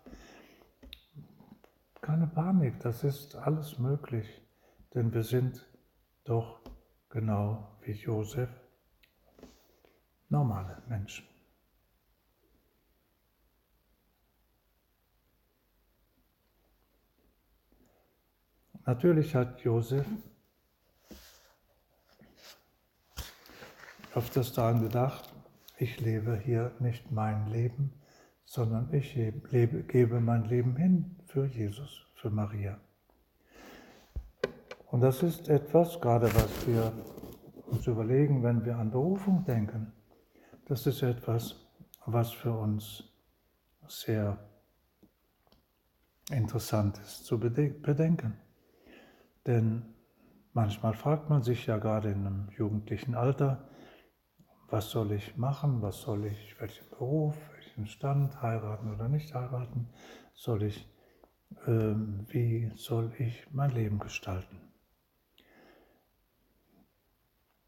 keine 2.01 2.27
Panik, 2.27 2.81
das 2.81 3.03
ist 3.03 3.35
alles 3.35 3.79
möglich, 3.79 4.43
denn 4.95 5.13
wir 5.13 5.25
sind 5.25 5.67
doch 6.25 6.61
genau 7.09 7.77
wie 7.83 7.93
Josef 7.93 8.51
normale 10.35 10.83
Menschen. 10.89 11.25
Natürlich 18.85 19.35
hat 19.35 19.61
Josef 19.61 20.07
öfters 24.15 24.53
daran 24.53 24.83
gedacht, 24.83 25.33
ich 25.79 26.01
lebe 26.01 26.37
hier 26.37 26.73
nicht 26.81 27.11
mein 27.11 27.47
Leben, 27.47 27.93
sondern 28.45 28.93
ich 28.93 29.15
lebe, 29.15 29.85
gebe 29.85 30.21
mein 30.21 30.45
Leben 30.45 30.77
hin 30.77 31.17
für 31.27 31.47
Jesus, 31.47 32.07
für 32.15 32.31
Maria. 32.31 32.79
Und 34.91 35.01
das 35.01 35.23
ist 35.23 35.49
etwas, 35.49 36.01
gerade 36.01 36.27
was 36.35 36.67
wir 36.67 36.93
uns 37.67 37.87
überlegen, 37.87 38.43
wenn 38.43 38.65
wir 38.65 38.77
an 38.77 38.91
Berufung 38.91 39.45
denken, 39.45 39.94
das 40.67 40.87
ist 40.87 41.03
etwas, 41.03 41.57
was 42.07 42.33
für 42.33 42.53
uns 42.53 43.05
sehr 43.87 44.39
interessant 46.31 46.99
ist 46.99 47.25
zu 47.27 47.39
bedenken. 47.39 48.39
Denn 49.47 49.95
manchmal 50.53 50.95
fragt 50.95 51.29
man 51.29 51.43
sich 51.43 51.67
ja 51.67 51.79
gerade 51.79 52.11
in 52.11 52.27
einem 52.27 52.49
jugendlichen 52.57 53.15
Alter, 53.15 53.69
was 54.69 54.91
soll 54.91 55.13
ich 55.13 55.37
machen, 55.37 55.83
was 55.83 56.01
soll 56.01 56.25
ich, 56.25 56.59
welchen 56.61 56.89
Beruf, 56.89 57.37
welchen 57.55 57.87
Stand, 57.87 58.41
heiraten 58.41 58.93
oder 58.93 59.09
nicht 59.09 59.35
heiraten, 59.35 59.89
soll 60.33 60.63
ich, 60.63 60.89
äh, 61.67 61.95
wie 62.29 62.73
soll 62.75 63.13
ich 63.19 63.47
mein 63.53 63.71
Leben 63.71 63.99
gestalten? 63.99 64.61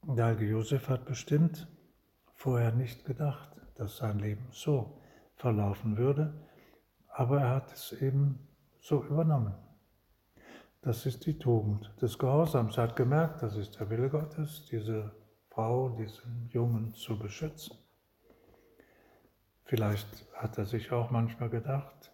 Der 0.03 0.27
heilige 0.27 0.53
Josef 0.53 0.89
hat 0.89 1.05
bestimmt 1.05 1.69
vorher 2.37 2.71
nicht 2.73 3.05
gedacht, 3.05 3.51
dass 3.75 3.97
sein 3.97 4.19
Leben 4.19 4.47
so 4.53 5.01
verlaufen 5.35 5.97
würde, 5.97 6.33
aber 7.09 7.41
er 7.41 7.51
hat 7.51 7.73
es 7.73 7.93
eben 7.93 8.47
so 8.79 9.03
übernommen. 9.03 9.55
Das 10.83 11.05
ist 11.05 11.27
die 11.27 11.39
Tugend 11.39 11.91
des 12.01 12.19
Gehorsams. 12.19 12.77
Er 12.77 12.85
hat 12.85 12.97
gemerkt, 12.97 13.43
das 13.43 13.57
ist 13.57 13.81
der 13.81 13.91
Wille 13.91 14.09
Gottes, 14.09 14.67
diese 14.71 15.13
Frau, 15.49 15.89
diesen 15.89 16.49
Jungen 16.53 16.95
zu 16.95 17.19
beschützen. 17.19 17.77
Vielleicht 19.65 20.07
hat 20.35 20.59
er 20.59 20.67
sich 20.67 20.93
auch 20.93 21.11
manchmal 21.11 21.51
gedacht, 21.51 22.13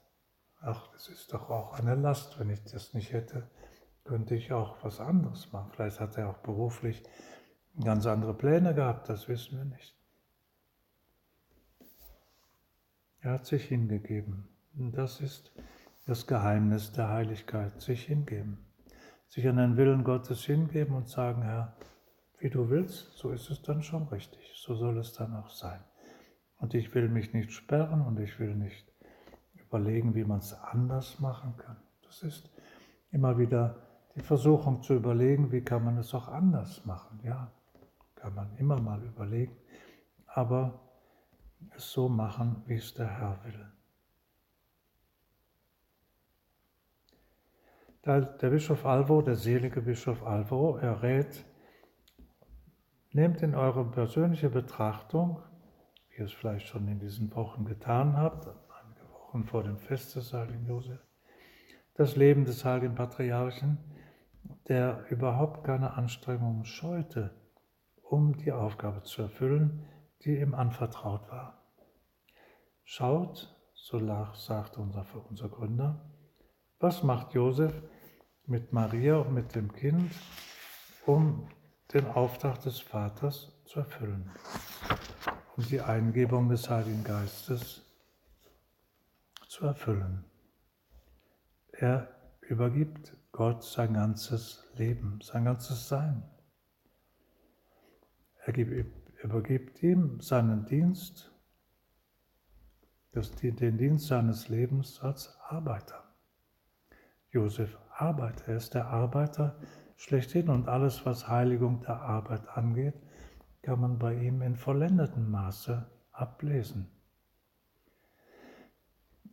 ach, 0.60 0.88
das 0.92 1.08
ist 1.08 1.34
doch 1.34 1.50
auch 1.50 1.78
eine 1.78 1.96
Last, 1.96 2.38
wenn 2.38 2.48
ich 2.48 2.64
das 2.64 2.94
nicht 2.94 3.12
hätte, 3.12 3.50
könnte 4.04 4.34
ich 4.36 4.52
auch 4.52 4.82
was 4.82 5.00
anderes 5.00 5.52
machen. 5.52 5.70
Vielleicht 5.72 6.00
hat 6.00 6.16
er 6.16 6.30
auch 6.30 6.38
beruflich 6.38 7.02
ganz 7.82 8.06
andere 8.06 8.34
Pläne 8.34 8.74
gehabt, 8.74 9.08
das 9.08 9.28
wissen 9.28 9.58
wir 9.58 9.64
nicht. 9.64 10.01
Er 13.24 13.34
hat 13.34 13.46
sich 13.46 13.66
hingegeben. 13.66 14.48
Das 14.74 15.20
ist 15.20 15.52
das 16.06 16.26
Geheimnis 16.26 16.90
der 16.90 17.08
Heiligkeit, 17.08 17.80
sich 17.80 18.04
hingeben. 18.04 18.58
sich 19.28 19.48
an 19.48 19.56
den 19.56 19.76
Willen 19.78 20.04
Gottes 20.04 20.44
hingeben 20.44 20.94
und 20.94 21.08
sagen, 21.08 21.40
Herr, 21.40 21.74
wie 22.38 22.50
du 22.50 22.68
willst, 22.68 23.16
so 23.16 23.30
ist 23.30 23.48
es 23.48 23.62
dann 23.62 23.82
schon 23.82 24.08
richtig, 24.08 24.52
so 24.56 24.74
soll 24.74 24.98
es 24.98 25.14
dann 25.14 25.34
auch 25.34 25.48
sein. 25.48 25.80
Und 26.58 26.74
ich 26.74 26.94
will 26.94 27.08
mich 27.08 27.32
nicht 27.32 27.50
sperren 27.52 28.02
und 28.02 28.18
ich 28.20 28.38
will 28.38 28.54
nicht 28.54 28.92
überlegen, 29.54 30.14
wie 30.14 30.24
man 30.24 30.40
es 30.40 30.52
anders 30.52 31.18
machen 31.18 31.56
kann. 31.56 31.78
Das 32.02 32.22
ist 32.22 32.50
immer 33.10 33.38
wieder 33.38 33.76
die 34.16 34.20
Versuchung 34.20 34.82
zu 34.82 34.94
überlegen, 34.94 35.50
wie 35.50 35.62
kann 35.62 35.82
man 35.82 35.96
es 35.96 36.12
auch 36.12 36.28
anders 36.28 36.84
machen. 36.84 37.20
Ja, 37.22 37.50
kann 38.16 38.34
man 38.34 38.54
immer 38.58 38.78
mal 38.80 39.02
überlegen, 39.02 39.56
aber 40.26 40.91
es 41.76 41.90
so 41.92 42.08
machen, 42.08 42.62
wie 42.66 42.74
es 42.74 42.94
der 42.94 43.08
Herr 43.08 43.44
will. 43.44 43.72
Der 48.04 48.50
Bischof 48.50 48.84
Alvo, 48.84 49.22
der 49.22 49.36
selige 49.36 49.80
Bischof 49.80 50.24
Alvo, 50.24 50.76
er 50.76 51.02
rät, 51.02 51.44
nehmt 53.12 53.42
in 53.42 53.54
eure 53.54 53.84
persönliche 53.84 54.50
Betrachtung, 54.50 55.40
wie 56.08 56.18
ihr 56.18 56.24
es 56.24 56.32
vielleicht 56.32 56.66
schon 56.66 56.88
in 56.88 56.98
diesen 56.98 57.32
Wochen 57.36 57.64
getan 57.64 58.16
habt, 58.16 58.48
einige 58.48 59.08
Wochen 59.12 59.44
vor 59.44 59.62
dem 59.62 59.78
Fest 59.78 60.16
des 60.16 60.32
heiligen 60.32 60.66
Josef, 60.66 60.98
das 61.94 62.16
Leben 62.16 62.44
des 62.44 62.64
heiligen 62.64 62.96
Patriarchen, 62.96 63.78
der 64.66 65.04
überhaupt 65.10 65.64
keine 65.64 65.94
Anstrengungen 65.94 66.64
scheute, 66.64 67.30
um 68.02 68.36
die 68.36 68.50
Aufgabe 68.50 69.02
zu 69.02 69.22
erfüllen, 69.22 69.84
die 70.24 70.38
ihm 70.38 70.54
anvertraut 70.54 71.30
war. 71.30 71.62
Schaut, 72.84 73.54
so 73.74 73.98
sagte 74.34 74.80
unser, 74.80 75.04
unser 75.28 75.48
Gründer, 75.48 76.00
was 76.78 77.02
macht 77.02 77.34
Josef 77.34 77.72
mit 78.46 78.72
Maria 78.72 79.16
und 79.16 79.34
mit 79.34 79.54
dem 79.54 79.72
Kind, 79.72 80.12
um 81.06 81.48
den 81.92 82.06
Auftrag 82.06 82.60
des 82.62 82.80
Vaters 82.80 83.52
zu 83.64 83.80
erfüllen, 83.80 84.30
um 85.56 85.64
die 85.64 85.80
Eingebung 85.80 86.48
des 86.48 86.68
Heiligen 86.68 87.04
Geistes 87.04 87.82
zu 89.48 89.66
erfüllen. 89.66 90.24
Er 91.72 92.08
übergibt 92.40 93.16
Gott 93.32 93.62
sein 93.62 93.94
ganzes 93.94 94.64
Leben, 94.76 95.20
sein 95.22 95.44
ganzes 95.44 95.88
Sein. 95.88 96.22
Er 98.44 98.52
übergibt 99.22 99.82
ihm 99.82 100.20
seinen 100.20 100.66
Dienst, 100.66 101.32
den 103.14 103.78
Dienst 103.78 104.06
seines 104.06 104.48
Lebens 104.48 105.00
als 105.00 105.38
Arbeiter. 105.48 106.02
Josef 107.30 107.78
arbeitet, 107.90 108.48
er 108.48 108.56
ist 108.56 108.74
der 108.74 108.86
Arbeiter 108.86 109.58
schlechthin 109.96 110.48
und 110.48 110.68
alles, 110.68 111.06
was 111.06 111.28
Heiligung 111.28 111.80
der 111.82 112.00
Arbeit 112.00 112.48
angeht, 112.48 112.94
kann 113.62 113.80
man 113.80 113.98
bei 113.98 114.14
ihm 114.14 114.42
in 114.42 114.56
vollendetem 114.56 115.30
Maße 115.30 115.86
ablesen. 116.10 116.88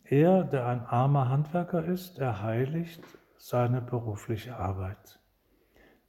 Er, 0.04 0.44
der 0.44 0.68
ein 0.68 0.82
armer 0.86 1.30
Handwerker 1.30 1.84
ist, 1.86 2.20
er 2.20 2.42
heiligt 2.42 3.04
seine 3.38 3.82
berufliche 3.82 4.56
Arbeit. 4.56 5.20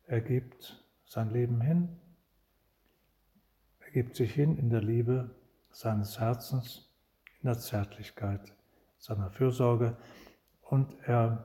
Er 0.06 0.20
gibt 0.20 0.84
sein 1.04 1.30
Leben 1.30 1.60
hin, 1.60 2.00
er 3.90 4.02
gibt 4.04 4.14
sich 4.14 4.32
hin 4.32 4.56
in 4.56 4.70
der 4.70 4.82
Liebe 4.82 5.34
seines 5.72 6.20
Herzens, 6.20 6.88
in 7.42 7.48
der 7.48 7.58
Zärtlichkeit 7.58 8.52
seiner 8.98 9.30
Fürsorge 9.30 9.96
und 10.62 10.94
er 11.06 11.44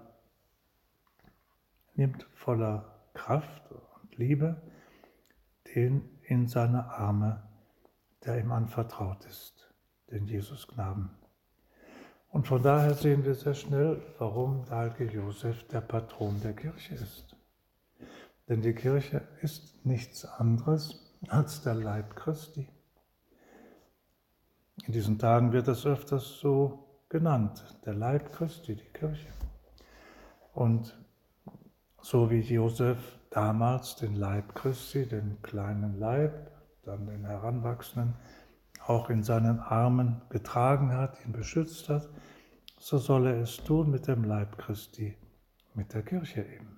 nimmt 1.95 2.27
voller 2.35 2.99
Kraft 3.15 3.71
und 3.71 4.15
Liebe 4.17 4.61
den 5.73 6.07
in 6.21 6.47
seine 6.47 6.85
Arme, 6.85 7.41
der 8.23 8.39
ihm 8.39 8.51
anvertraut 8.51 9.25
ist, 9.25 9.73
den 10.11 10.27
Jesus 10.27 10.67
Knaben. 10.67 11.09
Und 12.29 12.47
von 12.47 12.61
daher 12.61 12.93
sehen 12.93 13.25
wir 13.25 13.33
sehr 13.33 13.55
schnell, 13.55 14.01
warum 14.19 14.65
der 14.65 14.77
heilige 14.77 15.05
Josef 15.05 15.67
der 15.69 15.81
Patron 15.81 16.39
der 16.41 16.53
Kirche 16.53 16.93
ist. 16.93 17.35
Denn 18.47 18.61
die 18.61 18.73
Kirche 18.73 19.27
ist 19.41 19.83
nichts 19.83 20.25
anderes 20.25 21.04
als 21.29 21.61
der 21.61 21.75
Leib 21.75 22.15
Christi. 22.15 22.67
In 24.85 24.93
diesen 24.93 25.17
Tagen 25.17 25.51
wird 25.51 25.67
es 25.67 25.85
öfters 25.85 26.39
so 26.39 26.85
genannt, 27.09 27.63
der 27.85 27.93
Leib 27.93 28.33
Christi, 28.33 28.75
die 28.75 28.89
Kirche. 28.93 29.29
Und 30.53 30.97
so 32.01 32.29
wie 32.29 32.41
Josef 32.41 32.97
damals 33.29 33.95
den 33.95 34.15
Leib 34.15 34.53
Christi, 34.55 35.07
den 35.07 35.41
kleinen 35.41 35.99
Leib, 35.99 36.51
dann 36.83 37.07
den 37.07 37.25
Heranwachsenden, 37.25 38.15
auch 38.85 39.09
in 39.09 39.23
seinen 39.23 39.59
Armen 39.59 40.21
getragen 40.29 40.93
hat, 40.93 41.17
ihn 41.25 41.31
beschützt 41.31 41.89
hat, 41.89 42.07
so 42.77 42.97
soll 42.97 43.27
er 43.27 43.41
es 43.41 43.57
tun 43.57 43.89
mit 43.89 44.07
dem 44.07 44.23
Leib 44.23 44.57
Christi, 44.57 45.17
mit 45.73 45.93
der 45.93 46.03
Kirche 46.03 46.41
eben. 46.41 46.74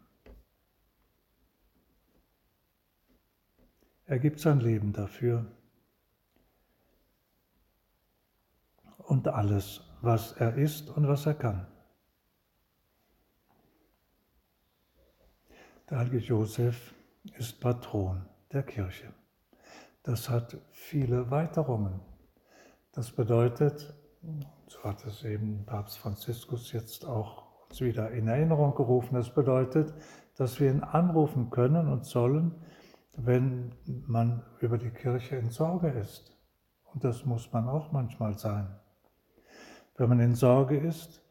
Er 4.07 4.19
gibt 4.19 4.39
sein 4.39 4.61
Leben 4.61 4.93
dafür 4.93 5.45
und 8.99 9.27
alles, 9.27 9.81
was 10.01 10.31
er 10.31 10.55
ist 10.55 10.89
und 10.89 11.09
was 11.09 11.25
er 11.25 11.33
kann. 11.33 11.67
Der 15.89 15.99
heilige 15.99 16.19
Josef 16.19 16.93
ist 17.37 17.59
Patron 17.59 18.25
der 18.53 18.63
Kirche. 18.63 19.13
Das 20.03 20.29
hat 20.29 20.57
viele 20.71 21.29
Weiterungen. 21.29 21.99
Das 22.93 23.11
bedeutet, 23.11 23.93
so 24.67 24.83
hat 24.85 25.05
es 25.05 25.25
eben 25.25 25.65
Papst 25.65 25.97
Franziskus 25.97 26.71
jetzt 26.71 27.05
auch 27.05 27.47
uns 27.69 27.81
wieder 27.81 28.11
in 28.11 28.29
Erinnerung 28.29 28.73
gerufen, 28.73 29.15
das 29.15 29.33
bedeutet, 29.33 29.93
dass 30.37 30.61
wir 30.61 30.71
ihn 30.71 30.81
anrufen 30.81 31.49
können 31.49 31.89
und 31.89 32.05
sollen, 32.05 32.55
wenn 33.17 33.73
man 34.05 34.43
über 34.59 34.77
die 34.77 34.91
Kirche 34.91 35.37
in 35.37 35.49
Sorge 35.49 35.89
ist. 35.89 36.37
Und 36.93 37.03
das 37.03 37.25
muss 37.25 37.51
man 37.51 37.67
auch 37.67 37.91
manchmal 37.91 38.37
sein. 38.37 38.79
Wenn 39.97 40.09
man 40.09 40.19
in 40.19 40.35
Sorge 40.35 40.77
ist, 40.77 41.23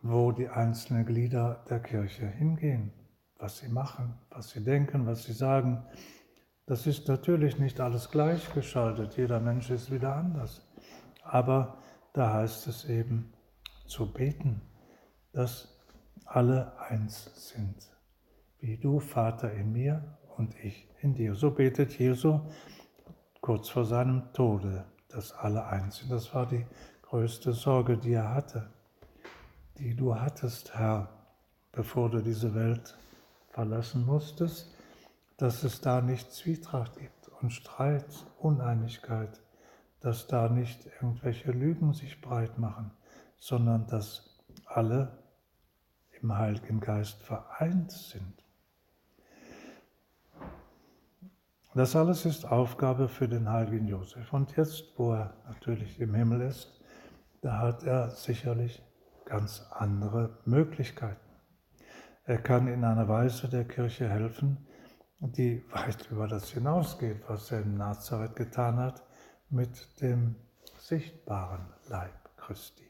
wo 0.00 0.30
die 0.30 0.48
einzelnen 0.48 1.04
Glieder 1.04 1.64
der 1.68 1.80
Kirche 1.80 2.26
hingehen, 2.26 2.92
was 3.36 3.58
sie 3.58 3.68
machen, 3.68 4.14
was 4.30 4.50
sie 4.50 4.62
denken, 4.62 5.06
was 5.06 5.24
sie 5.24 5.32
sagen, 5.32 5.84
das 6.66 6.86
ist 6.86 7.08
natürlich 7.08 7.58
nicht 7.58 7.80
alles 7.80 8.10
gleichgeschaltet, 8.10 9.16
jeder 9.16 9.40
Mensch 9.40 9.70
ist 9.70 9.90
wieder 9.90 10.14
anders. 10.14 10.68
Aber 11.24 11.78
da 12.12 12.32
heißt 12.34 12.68
es 12.68 12.84
eben 12.84 13.32
zu 13.86 14.12
beten, 14.12 14.60
dass 15.32 15.80
alle 16.24 16.78
eins 16.78 17.48
sind, 17.48 17.76
wie 18.60 18.76
du, 18.76 19.00
Vater, 19.00 19.52
in 19.52 19.72
mir 19.72 20.18
und 20.38 20.54
ich 20.62 20.88
in 21.00 21.14
dir. 21.14 21.34
So 21.34 21.50
betet 21.50 21.98
Jesu 21.98 22.40
kurz 23.40 23.68
vor 23.68 23.84
seinem 23.84 24.32
Tode, 24.32 24.84
dass 25.08 25.32
alle 25.32 25.66
eins 25.66 25.98
sind. 25.98 26.10
Das 26.10 26.34
war 26.34 26.46
die 26.46 26.64
größte 27.02 27.52
Sorge, 27.52 27.98
die 27.98 28.12
er 28.12 28.34
hatte, 28.34 28.70
die 29.78 29.94
du 29.94 30.14
hattest, 30.14 30.74
Herr, 30.74 31.08
bevor 31.72 32.10
du 32.10 32.20
diese 32.20 32.54
Welt 32.54 32.96
verlassen 33.50 34.06
musstest 34.06 34.74
dass 35.38 35.62
es 35.62 35.80
da 35.80 36.02
nicht 36.02 36.32
Zwietracht 36.32 36.98
gibt 36.98 37.28
und 37.40 37.52
Streit, 37.52 38.04
Uneinigkeit, 38.38 39.40
dass 40.00 40.26
da 40.26 40.48
nicht 40.48 40.86
irgendwelche 41.00 41.52
Lügen 41.52 41.94
sich 41.94 42.20
breit 42.20 42.58
machen, 42.58 42.90
sondern 43.38 43.86
dass 43.86 44.36
alle 44.66 45.16
im 46.20 46.36
Heiligen 46.36 46.80
Geist 46.80 47.22
vereint 47.22 47.92
sind. 47.92 48.44
Das 51.74 51.94
alles 51.94 52.24
ist 52.24 52.44
Aufgabe 52.44 53.08
für 53.08 53.28
den 53.28 53.48
heiligen 53.48 53.86
Josef. 53.86 54.32
Und 54.32 54.56
jetzt, 54.56 54.84
wo 54.96 55.12
er 55.12 55.34
natürlich 55.46 56.00
im 56.00 56.14
Himmel 56.14 56.40
ist, 56.40 56.80
da 57.42 57.58
hat 57.58 57.84
er 57.84 58.10
sicherlich 58.10 58.82
ganz 59.26 59.66
andere 59.70 60.38
Möglichkeiten. 60.44 61.28
Er 62.24 62.38
kann 62.38 62.68
in 62.68 62.84
einer 62.84 63.08
Weise 63.08 63.48
der 63.48 63.64
Kirche 63.64 64.08
helfen, 64.08 64.66
die 65.20 65.62
weit 65.70 66.10
über 66.10 66.26
das 66.26 66.50
hinausgeht, 66.50 67.22
was 67.28 67.50
er 67.52 67.62
in 67.62 67.76
Nazareth 67.76 68.36
getan 68.36 68.78
hat 68.78 69.02
mit 69.50 70.00
dem 70.00 70.36
sichtbaren 70.78 71.66
Leib 71.88 72.36
Christi. 72.36 72.88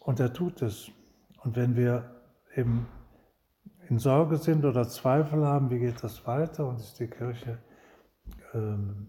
Und 0.00 0.20
er 0.20 0.32
tut 0.32 0.62
es. 0.62 0.90
Und 1.42 1.56
wenn 1.56 1.76
wir 1.76 2.22
eben 2.54 2.86
in 3.88 3.98
Sorge 3.98 4.36
sind 4.36 4.64
oder 4.64 4.88
Zweifel 4.88 5.44
haben, 5.46 5.70
wie 5.70 5.78
geht 5.78 6.02
das 6.02 6.26
weiter 6.26 6.66
und 6.68 6.80
ist 6.80 6.98
die 7.00 7.08
Kirche 7.08 7.58
ähm, 8.52 9.08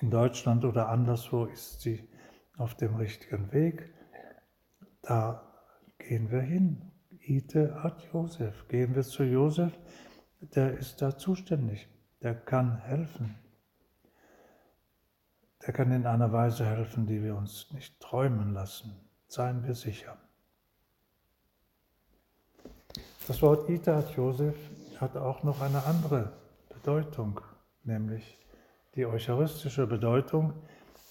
in 0.00 0.10
Deutschland 0.10 0.64
oder 0.64 0.88
anderswo, 0.88 1.46
ist 1.46 1.80
sie 1.80 2.08
auf 2.56 2.74
dem 2.74 2.96
richtigen 2.96 3.52
Weg, 3.52 3.94
da 5.02 5.42
gehen 5.98 6.30
wir 6.30 6.40
hin 6.40 6.90
Ite 7.20 7.74
ad 7.82 8.04
Josef. 8.12 8.68
Gehen 8.68 8.94
wir 8.94 9.02
zu 9.02 9.24
Josef, 9.24 9.72
der 10.40 10.78
ist 10.78 11.02
da 11.02 11.16
zuständig, 11.16 11.88
der 12.22 12.34
kann 12.34 12.78
helfen. 12.78 13.36
Der 15.66 15.74
kann 15.74 15.90
in 15.90 16.06
einer 16.06 16.32
Weise 16.32 16.64
helfen, 16.64 17.06
die 17.06 17.22
wir 17.22 17.36
uns 17.36 17.72
nicht 17.72 17.98
träumen 18.00 18.52
lassen, 18.52 18.94
seien 19.26 19.64
wir 19.64 19.74
sicher. 19.74 20.16
Das 23.26 23.42
Wort 23.42 23.68
Ita 23.68 24.04
Josef 24.14 24.54
hat 25.00 25.16
auch 25.16 25.42
noch 25.42 25.60
eine 25.60 25.84
andere 25.84 26.30
Bedeutung, 26.68 27.40
nämlich 27.82 28.38
die 28.94 29.04
eucharistische 29.04 29.88
Bedeutung, 29.88 30.52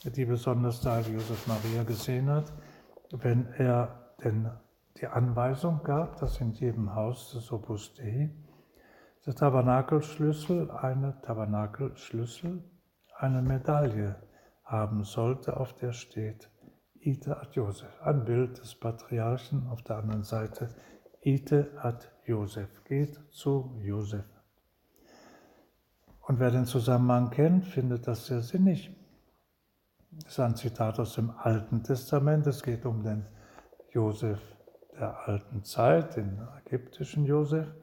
die 0.05 0.23
besonders 0.23 0.79
da 0.79 1.01
Josef 1.01 1.45
Maria 1.45 1.83
gesehen 1.83 2.29
hat, 2.29 2.53
wenn 3.11 3.47
er 3.57 4.13
denn 4.23 4.49
die 4.95 5.07
Anweisung 5.07 5.81
gab, 5.83 6.17
dass 6.19 6.39
in 6.39 6.53
jedem 6.53 6.95
Haus 6.95 7.33
des 7.33 7.51
Opus 7.51 7.93
Dei 7.95 8.33
der 9.25 9.35
Tabernakelschlüssel, 9.35 10.71
eine 10.71 11.19
Tabernakelschlüssel, 11.21 12.63
eine 13.17 13.41
Medaille 13.41 14.15
haben 14.63 15.03
sollte, 15.03 15.57
auf 15.57 15.73
der 15.73 15.91
steht 15.91 16.49
Ite 16.93 17.35
ad 17.35 17.49
Josef, 17.51 18.01
ein 18.01 18.23
Bild 18.23 18.57
des 18.59 18.73
Patriarchen, 18.73 19.67
auf 19.67 19.81
der 19.81 19.97
anderen 19.97 20.23
Seite 20.23 20.69
Ite 21.25 21.71
ad 21.81 22.07
Josef, 22.25 22.83
geht 22.83 23.19
zu 23.31 23.71
Josef. 23.81 24.25
Und 26.21 26.39
wer 26.39 26.51
den 26.51 26.65
Zusammenhang 26.65 27.31
kennt, 27.31 27.65
findet 27.65 28.05
das 28.05 28.27
sehr 28.27 28.43
sinnig. 28.43 28.95
Das 30.11 30.33
ist 30.33 30.39
ein 30.39 30.55
Zitat 30.55 30.99
aus 30.99 31.15
dem 31.15 31.31
Alten 31.31 31.81
Testament. 31.81 32.45
Es 32.45 32.61
geht 32.61 32.85
um 32.85 33.01
den 33.01 33.25
Josef 33.89 34.39
der 34.93 35.27
alten 35.27 35.63
Zeit, 35.63 36.15
den 36.15 36.47
ägyptischen 36.63 37.25
Josef, 37.25 37.73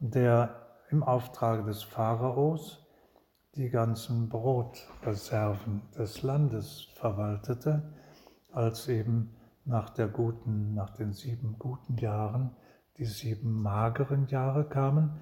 der 0.00 0.80
im 0.90 1.04
Auftrag 1.04 1.64
des 1.66 1.84
Pharaos 1.84 2.84
die 3.54 3.70
ganzen 3.70 4.28
Brotreserven 4.28 5.80
des 5.96 6.22
Landes 6.22 6.88
verwaltete, 6.96 7.94
als 8.52 8.88
eben 8.88 9.36
nach, 9.64 9.90
der 9.90 10.08
guten, 10.08 10.74
nach 10.74 10.90
den 10.90 11.12
sieben 11.12 11.56
guten 11.56 11.96
Jahren 11.98 12.50
die 12.98 13.04
sieben 13.04 13.62
mageren 13.62 14.26
Jahre 14.28 14.64
kamen, 14.64 15.20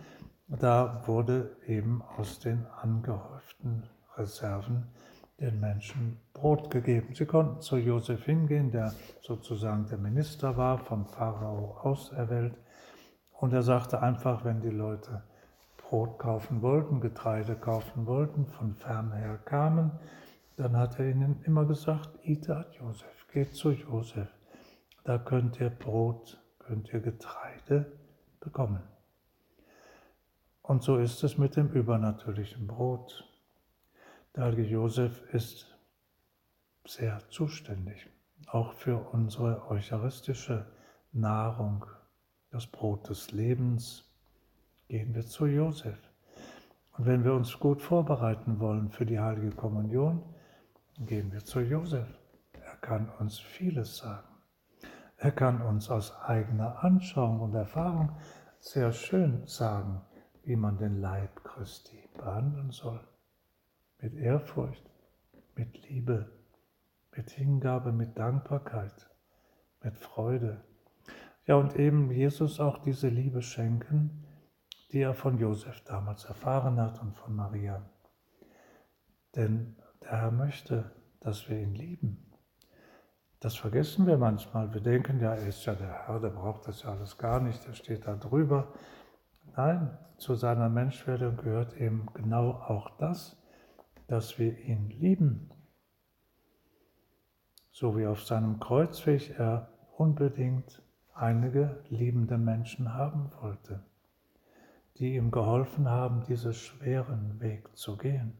da 0.49 1.03
wurde 1.07 1.57
eben 1.67 2.03
aus 2.17 2.39
den 2.39 2.67
angehäuften 2.67 3.85
Reserven 4.17 4.89
den 5.41 5.59
Menschen 5.61 6.19
Brot 6.35 6.71
gegeben. 6.71 7.15
Sie 7.15 7.27
konnten 7.27 7.61
zu 7.61 7.77
Josef 7.77 8.25
hingehen, 8.25 8.71
der 8.71 8.93
sozusagen 9.23 9.87
der 9.87 9.99
Minister 9.99 10.57
war, 10.57 10.79
vom 10.79 11.07
Pharao 11.07 11.79
auserwählt. 11.83 12.55
Und 13.33 13.53
er 13.53 13.63
sagte 13.63 14.03
einfach, 14.03 14.45
wenn 14.45 14.61
die 14.61 14.71
Leute 14.71 15.23
Brot 15.79 16.19
kaufen 16.19 16.63
wollten, 16.63 17.01
Getreide 17.01 17.57
kaufen 17.57 18.07
wollten, 18.07 18.47
von 18.47 18.75
fern 18.75 19.13
her 19.13 19.39
kamen, 19.45 19.93
dann 20.57 20.77
hat 20.77 20.99
er 20.99 21.11
ihnen 21.11 21.43
immer 21.45 21.65
gesagt, 21.65 22.11
ad 22.25 22.67
Josef, 22.79 23.27
geht 23.33 23.55
zu 23.55 23.71
Josef, 23.73 24.29
da 25.05 25.19
könnt 25.19 25.59
ihr 25.61 25.71
Brot 25.71 26.42
könnt 26.67 26.93
ihr 26.93 27.01
Getreide 27.01 27.93
bekommen. 28.41 28.83
Und 30.63 30.83
so 30.83 30.99
ist 30.99 31.23
es 31.25 31.39
mit 31.39 31.57
dem 31.57 31.69
übernatürlichen 31.71 32.67
Brot. 32.67 33.29
Der 34.35 34.45
heilige 34.45 34.63
Josef 34.63 35.23
ist 35.35 35.67
sehr 36.87 37.21
zuständig, 37.29 38.09
auch 38.47 38.73
für 38.73 38.97
unsere 39.13 39.69
eucharistische 39.71 40.67
Nahrung, 41.13 41.85
das 42.51 42.67
Brot 42.67 43.09
des 43.09 43.33
Lebens. 43.33 44.09
Gehen 44.89 45.15
wir 45.15 45.27
zu 45.27 45.47
Josef. 45.47 45.99
Und 46.97 47.07
wenn 47.07 47.25
wir 47.25 47.33
uns 47.35 47.59
gut 47.59 47.81
vorbereiten 47.81 48.61
wollen 48.61 48.91
für 48.91 49.07
die 49.07 49.19
heilige 49.19 49.51
Kommunion, 49.51 50.23
gehen 50.99 51.33
wir 51.33 51.45
zu 51.45 51.61
Josef. 51.61 52.07
Er 52.53 52.77
kann 52.77 53.09
uns 53.19 53.39
vieles 53.39 53.97
sagen. 53.97 54.32
Er 55.23 55.31
kann 55.31 55.63
uns 55.63 55.89
aus 55.89 56.21
eigener 56.23 56.83
Anschauung 56.83 57.43
und 57.43 57.55
Erfahrung 57.55 58.11
sehr 58.59 58.91
schön 58.91 59.47
sagen, 59.47 60.03
wie 60.43 60.57
man 60.57 60.79
den 60.79 61.01
Leib 61.01 61.45
Christi 61.45 62.09
behandeln 62.19 62.73
soll. 62.73 63.07
Mit 64.01 64.15
Ehrfurcht, 64.15 64.83
mit 65.55 65.89
Liebe, 65.89 66.33
mit 67.15 67.31
Hingabe, 67.31 67.93
mit 67.93 68.19
Dankbarkeit, 68.19 69.11
mit 69.81 69.97
Freude. 69.97 70.65
Ja, 71.47 71.55
und 71.55 71.77
eben 71.77 72.11
Jesus 72.11 72.59
auch 72.59 72.79
diese 72.79 73.07
Liebe 73.09 73.43
schenken, 73.43 74.27
die 74.91 75.03
er 75.03 75.15
von 75.15 75.39
Josef 75.39 75.85
damals 75.85 76.25
erfahren 76.25 76.81
hat 76.81 77.01
und 77.01 77.15
von 77.15 77.37
Maria. 77.37 77.89
Denn 79.37 79.77
der 80.01 80.21
Herr 80.21 80.33
möchte, 80.33 80.91
dass 81.21 81.49
wir 81.49 81.61
ihn 81.61 81.77
lieben. 81.77 82.32
Das 83.43 83.57
vergessen 83.57 84.07
wir 84.07 84.19
manchmal. 84.19 84.73
Wir 84.73 84.81
denken, 84.81 85.19
ja, 85.19 85.35
er 85.35 85.49
ist 85.49 85.65
ja 85.65 85.75
der 85.75 86.07
Herr, 86.07 86.21
der 86.21 86.29
braucht 86.29 86.69
das 86.69 86.85
ja 86.85 86.91
alles 86.91 87.19
gar 87.19 87.41
nicht, 87.41 87.67
der 87.67 87.73
steht 87.73 88.07
da 88.07 88.15
drüber. 88.15 88.73
Nein, 89.57 89.99
zu 90.17 90.37
seiner 90.37 90.69
Menschwerdung 90.69 91.37
gehört 91.39 91.77
eben 91.77 92.07
genau 92.15 92.51
auch 92.51 92.97
das, 92.99 93.37
dass 94.07 94.39
wir 94.39 94.57
ihn 94.61 94.91
lieben. 94.91 95.51
So 97.73 97.97
wie 97.99 98.07
auf 98.07 98.23
seinem 98.23 98.61
Kreuzweg 98.61 99.37
er 99.37 99.71
unbedingt 99.97 100.81
einige 101.13 101.83
liebende 101.89 102.39
Menschen 102.39 102.95
haben 102.95 103.33
wollte, 103.41 103.83
die 104.99 105.17
ihm 105.17 105.33
geholfen 105.33 105.89
haben, 105.89 106.23
diesen 106.29 106.53
schweren 106.53 107.41
Weg 107.41 107.77
zu 107.77 107.97
gehen. 107.97 108.39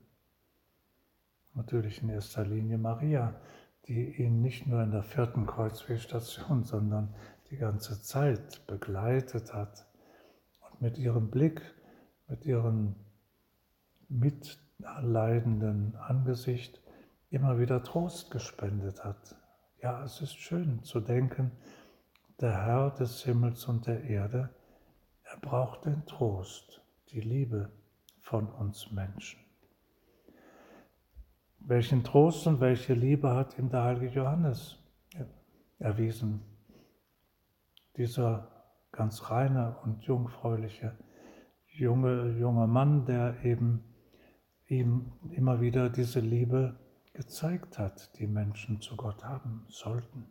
Natürlich 1.55 2.03
in 2.05 2.09
erster 2.09 2.45
Linie 2.47 2.79
Maria, 2.79 3.35
die 3.87 4.23
ihn 4.23 4.41
nicht 4.43 4.67
nur 4.67 4.83
in 4.83 4.91
der 4.91 5.03
vierten 5.03 5.47
Kreuzwegstation, 5.47 6.65
sondern 6.65 7.15
die 7.51 7.57
ganze 7.57 8.01
Zeit 8.01 8.67
begleitet 8.67 9.53
hat 9.53 9.87
und 10.61 10.81
mit 10.81 10.99
ihrem 10.99 11.31
Blick, 11.31 11.63
mit 12.29 12.45
ihrem 12.45 12.95
mitleidenden 14.09 15.97
Angesicht 15.97 16.81
immer 17.31 17.59
wieder 17.59 17.83
Trost 17.83 18.31
gespendet 18.31 19.05
hat. 19.05 19.37
Ja, 19.83 20.05
es 20.05 20.21
ist 20.21 20.37
schön 20.37 20.83
zu 20.85 21.01
denken, 21.01 21.51
der 22.41 22.65
Herr 22.65 22.91
des 22.91 23.23
Himmels 23.25 23.67
und 23.67 23.87
der 23.87 24.05
Erde, 24.05 24.51
er 25.25 25.39
braucht 25.41 25.87
den 25.87 26.05
Trost, 26.07 26.83
die 27.11 27.21
Liebe 27.21 27.73
von 28.21 28.49
uns 28.49 28.91
Menschen. 28.93 29.42
Welchen 31.65 32.03
Trost 32.03 32.47
und 32.49 32.61
welche 32.61 32.95
Liebe 32.95 33.35
hat 33.35 33.57
ihm 33.59 33.71
der 33.71 33.85
heilige 33.85 34.09
Johannes 34.09 34.79
erwiesen? 35.79 36.43
Dieser 37.97 38.49
ganz 38.91 39.31
reine 39.31 39.77
und 39.85 40.03
jungfräuliche 40.03 40.97
junge, 41.67 42.37
junge 42.39 42.67
Mann, 42.67 43.05
der 43.05 43.45
eben 43.45 43.85
ihm 44.67 45.13
immer 45.31 45.61
wieder 45.61 45.89
diese 45.89 46.21
Liebe 46.21 46.75
gezeigt 47.13 47.79
hat, 47.79 48.19
die 48.19 48.27
Menschen 48.27 48.81
zu 48.81 48.97
Gott 48.97 49.25
haben 49.25 49.65
sollten. 49.69 50.27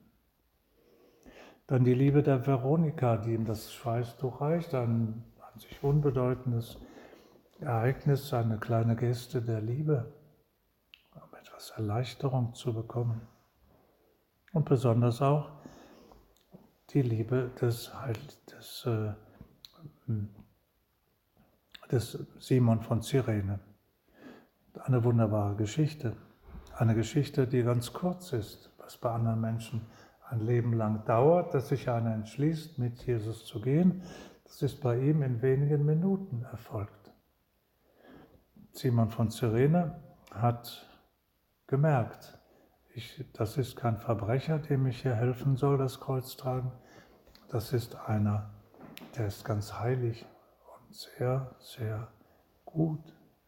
Dann 1.67 1.85
die 1.85 1.93
Liebe 1.93 2.23
der 2.23 2.45
Veronika, 2.45 3.17
die 3.17 3.33
ihm 3.33 3.45
das 3.45 3.73
Schweißtuch 3.73 4.41
reicht, 4.41 4.73
ein 4.73 5.23
an 5.39 5.59
sich 5.59 5.81
unbedeutendes 5.81 6.77
Ereignis, 7.59 8.33
eine 8.33 8.57
kleine 8.57 8.95
Geste 8.95 9.41
der 9.41 9.61
Liebe 9.61 10.11
etwas 11.61 11.77
Erleichterung 11.77 12.53
zu 12.55 12.73
bekommen. 12.73 13.21
Und 14.51 14.65
besonders 14.65 15.21
auch 15.21 15.51
die 16.89 17.03
Liebe 17.03 17.51
des, 17.61 17.91
des, 18.51 18.85
äh, 18.85 19.13
des 21.91 22.17
Simon 22.39 22.81
von 22.81 23.01
Cyrene. 23.01 23.59
Eine 24.83 25.03
wunderbare 25.03 25.55
Geschichte. 25.55 26.15
Eine 26.75 26.95
Geschichte, 26.95 27.47
die 27.47 27.63
ganz 27.63 27.93
kurz 27.93 28.33
ist, 28.33 28.71
was 28.79 28.97
bei 28.97 29.11
anderen 29.11 29.39
Menschen 29.39 29.85
ein 30.29 30.39
Leben 30.39 30.73
lang 30.73 31.05
dauert, 31.05 31.53
dass 31.53 31.69
sich 31.69 31.89
einer 31.89 32.13
entschließt, 32.13 32.79
mit 32.79 33.05
Jesus 33.05 33.45
zu 33.45 33.61
gehen. 33.61 34.01
Das 34.45 34.61
ist 34.63 34.81
bei 34.81 34.97
ihm 34.97 35.21
in 35.21 35.41
wenigen 35.41 35.85
Minuten 35.85 36.43
erfolgt. 36.51 37.11
Simon 38.71 39.09
von 39.09 39.29
Cyrene 39.29 40.01
hat 40.33 40.90
gemerkt, 41.71 42.37
ich, 42.93 43.25
das 43.31 43.57
ist 43.57 43.77
kein 43.77 43.97
Verbrecher, 43.97 44.59
dem 44.59 44.85
ich 44.87 45.01
hier 45.01 45.15
helfen 45.15 45.55
soll, 45.55 45.77
das 45.77 46.01
Kreuz 46.01 46.35
tragen. 46.35 46.73
Das 47.49 47.71
ist 47.71 47.95
einer, 47.95 48.49
der 49.17 49.27
ist 49.27 49.45
ganz 49.45 49.79
heilig 49.79 50.25
und 50.75 50.93
sehr, 50.93 51.55
sehr 51.59 52.09
gut. 52.65 52.99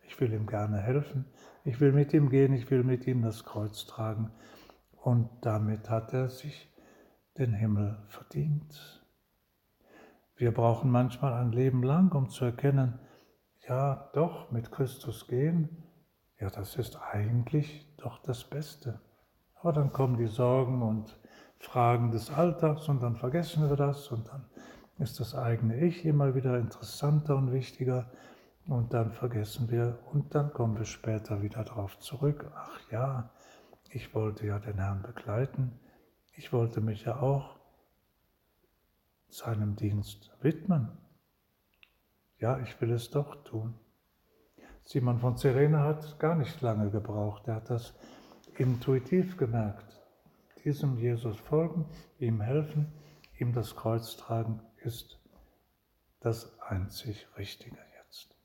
Ich 0.08 0.20
will 0.22 0.32
ihm 0.32 0.48
gerne 0.48 0.78
helfen. 0.78 1.26
Ich 1.66 1.82
will 1.82 1.92
mit 1.92 2.14
ihm 2.14 2.30
gehen, 2.30 2.54
ich 2.54 2.72
will 2.72 2.86
mit 2.86 3.06
ihm 3.08 3.22
das 3.22 3.44
Kreuz 3.44 3.86
tragen. 3.86 4.32
Und 4.96 5.30
damit 5.42 5.90
hat 5.90 6.14
er 6.14 6.30
sich 6.30 6.74
den 7.38 7.54
Himmel 7.54 7.98
verdient. 8.08 9.06
Wir 10.38 10.54
brauchen 10.54 10.90
manchmal 10.90 11.34
ein 11.34 11.52
Leben 11.52 11.84
lang, 11.84 12.14
um 12.14 12.30
zu 12.30 12.46
erkennen, 12.46 13.00
ja, 13.68 14.10
doch, 14.14 14.50
mit 14.52 14.72
Christus 14.72 15.28
gehen, 15.28 15.83
ja, 16.44 16.50
das 16.50 16.76
ist 16.76 17.00
eigentlich 17.14 17.88
doch 17.96 18.20
das 18.20 18.44
Beste. 18.44 19.00
Aber 19.62 19.72
dann 19.72 19.94
kommen 19.94 20.18
die 20.18 20.28
Sorgen 20.28 20.82
und 20.82 21.18
Fragen 21.58 22.12
des 22.12 22.32
Alltags 22.32 22.90
und 22.90 23.02
dann 23.02 23.16
vergessen 23.16 23.70
wir 23.70 23.78
das 23.78 24.10
und 24.10 24.28
dann 24.28 24.44
ist 24.98 25.22
das 25.22 25.36
eigene 25.36 25.80
Ich 25.80 26.04
immer 26.04 26.36
wieder 26.36 26.58
interessanter 26.60 27.38
und 27.38 27.54
wichtiger 27.54 28.12
und 28.68 28.94
dann 28.94 29.14
vergessen 29.14 29.72
wir 29.72 30.00
und 30.12 30.36
dann 30.36 30.52
kommen 30.52 30.78
wir 30.78 30.84
später 30.84 31.42
wieder 31.42 31.64
darauf 31.64 31.98
zurück. 32.00 32.52
Ach 32.54 32.92
ja, 32.92 33.30
ich 33.92 34.14
wollte 34.14 34.46
ja 34.46 34.60
den 34.60 34.80
Herrn 34.80 35.02
begleiten, 35.02 35.80
ich 36.34 36.52
wollte 36.52 36.82
mich 36.82 37.06
ja 37.06 37.22
auch 37.22 37.58
seinem 39.30 39.78
Dienst 39.78 40.30
widmen. 40.42 40.90
Ja, 42.38 42.60
ich 42.60 42.82
will 42.82 42.92
es 42.92 43.12
doch 43.12 43.46
tun. 43.46 43.80
Simon 44.86 45.20
von 45.20 45.38
Sirene 45.38 45.80
hat 45.80 46.20
gar 46.20 46.36
nicht 46.36 46.62
lange 46.62 46.90
gebraucht. 46.90 47.48
Er 47.48 47.56
hat 47.56 47.70
das 47.70 47.94
intuitiv 48.58 49.38
gemerkt. 49.38 50.02
Diesem 50.64 50.98
Jesus 50.98 51.38
folgen, 51.38 51.86
ihm 52.20 52.42
helfen, 52.42 52.92
ihm 53.38 53.54
das 53.54 53.76
Kreuz 53.76 54.16
tragen, 54.18 54.62
ist 54.78 55.20
das 56.20 56.58
einzig 56.62 57.28
Richtige 57.38 57.78
jetzt. 58.00 58.36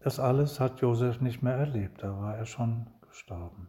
Das 0.00 0.20
alles 0.20 0.60
hat 0.60 0.80
Josef 0.80 1.20
nicht 1.20 1.42
mehr 1.42 1.56
erlebt, 1.56 2.02
da 2.02 2.18
war 2.18 2.36
er 2.36 2.46
schon 2.46 2.86
gestorben. 3.00 3.68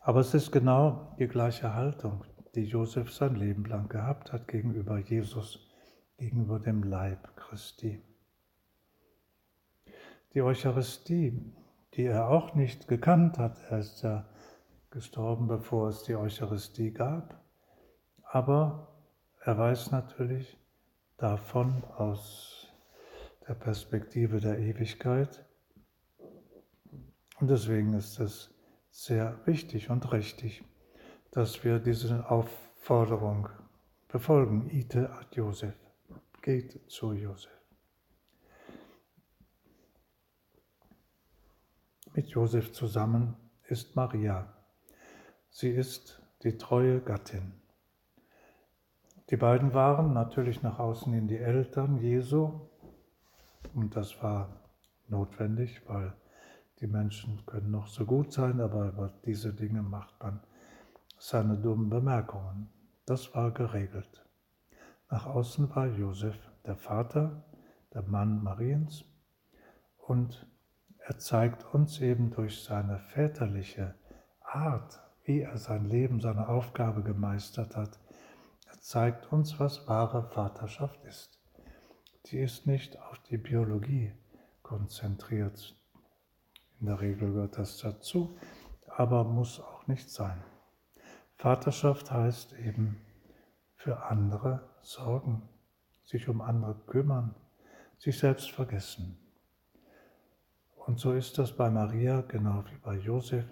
Aber 0.00 0.20
es 0.20 0.34
ist 0.34 0.52
genau 0.52 1.16
die 1.18 1.26
gleiche 1.26 1.74
Haltung, 1.74 2.24
die 2.54 2.64
Josef 2.64 3.12
sein 3.12 3.34
Leben 3.34 3.64
lang 3.64 3.88
gehabt 3.88 4.32
hat 4.32 4.46
gegenüber 4.46 4.98
Jesus, 4.98 5.65
gegenüber 6.16 6.58
dem 6.58 6.82
Leib 6.82 7.36
Christi. 7.36 8.02
Die 10.34 10.42
Eucharistie, 10.42 11.52
die 11.94 12.04
er 12.04 12.28
auch 12.28 12.54
nicht 12.54 12.88
gekannt 12.88 13.38
hat, 13.38 13.58
er 13.70 13.78
ist 13.78 14.02
ja 14.02 14.28
gestorben, 14.90 15.46
bevor 15.46 15.88
es 15.88 16.02
die 16.02 16.14
Eucharistie 16.14 16.92
gab, 16.92 17.42
aber 18.22 18.88
er 19.40 19.58
weiß 19.58 19.90
natürlich 19.90 20.58
davon 21.16 21.84
aus 21.96 22.66
der 23.46 23.54
Perspektive 23.54 24.40
der 24.40 24.58
Ewigkeit 24.58 25.46
und 27.38 27.50
deswegen 27.50 27.92
ist 27.94 28.18
es 28.18 28.50
sehr 28.90 29.38
wichtig 29.44 29.90
und 29.90 30.10
richtig, 30.12 30.64
dass 31.30 31.64
wir 31.64 31.78
diese 31.78 32.30
Aufforderung 32.30 33.48
befolgen. 34.08 34.70
Ite 34.70 35.10
ad 35.10 35.26
Josef. 35.32 35.74
Geht 36.46 36.88
zu 36.88 37.12
Josef. 37.12 37.50
Mit 42.14 42.28
Josef 42.28 42.70
zusammen 42.70 43.34
ist 43.64 43.96
Maria. 43.96 44.54
Sie 45.50 45.70
ist 45.70 46.22
die 46.44 46.56
treue 46.56 47.00
Gattin. 47.00 47.52
Die 49.28 49.36
beiden 49.36 49.74
waren 49.74 50.12
natürlich 50.12 50.62
nach 50.62 50.78
außen 50.78 51.12
in 51.14 51.26
die 51.26 51.38
Eltern 51.38 51.96
Jesu 51.96 52.60
und 53.74 53.96
das 53.96 54.22
war 54.22 54.60
notwendig, 55.08 55.82
weil 55.88 56.14
die 56.78 56.86
Menschen 56.86 57.44
können 57.44 57.72
noch 57.72 57.88
so 57.88 58.04
gut 58.04 58.32
sein, 58.32 58.60
aber 58.60 58.90
über 58.90 59.12
diese 59.24 59.52
Dinge 59.52 59.82
macht 59.82 60.14
man 60.22 60.38
seine 61.18 61.58
dummen 61.58 61.90
Bemerkungen. 61.90 62.68
Das 63.04 63.34
war 63.34 63.50
geregelt. 63.50 64.25
Nach 65.10 65.26
außen 65.26 65.74
war 65.74 65.86
Josef 65.86 66.36
der 66.64 66.76
Vater, 66.76 67.44
der 67.94 68.02
Mann 68.02 68.42
Mariens 68.42 69.04
und 69.98 70.46
er 70.98 71.18
zeigt 71.18 71.64
uns 71.72 72.00
eben 72.00 72.30
durch 72.30 72.64
seine 72.64 72.98
väterliche 72.98 73.94
Art, 74.40 75.00
wie 75.24 75.40
er 75.40 75.56
sein 75.58 75.84
Leben, 75.84 76.20
seine 76.20 76.48
Aufgabe 76.48 77.02
gemeistert 77.02 77.76
hat. 77.76 78.00
Er 78.66 78.80
zeigt 78.80 79.32
uns, 79.32 79.60
was 79.60 79.86
wahre 79.86 80.24
Vaterschaft 80.30 81.04
ist. 81.04 81.38
Die 82.26 82.38
ist 82.38 82.66
nicht 82.66 83.00
auf 83.00 83.18
die 83.20 83.38
Biologie 83.38 84.12
konzentriert, 84.62 85.76
in 86.80 86.86
der 86.86 87.00
Regel 87.00 87.32
gehört 87.32 87.56
das 87.56 87.78
dazu, 87.78 88.36
aber 88.88 89.24
muss 89.24 89.60
auch 89.60 89.86
nicht 89.86 90.10
sein. 90.10 90.42
Vaterschaft 91.36 92.10
heißt 92.10 92.52
eben 92.54 93.00
für 93.86 94.02
andere 94.02 94.68
sorgen, 94.82 95.48
sich 96.02 96.28
um 96.28 96.40
andere 96.40 96.74
kümmern, 96.88 97.36
sich 97.98 98.18
selbst 98.18 98.50
vergessen. 98.50 99.16
Und 100.74 100.98
so 100.98 101.12
ist 101.12 101.38
das 101.38 101.56
bei 101.56 101.70
Maria 101.70 102.22
genau 102.22 102.64
wie 102.68 102.78
bei 102.78 102.96
Josef. 102.96 103.44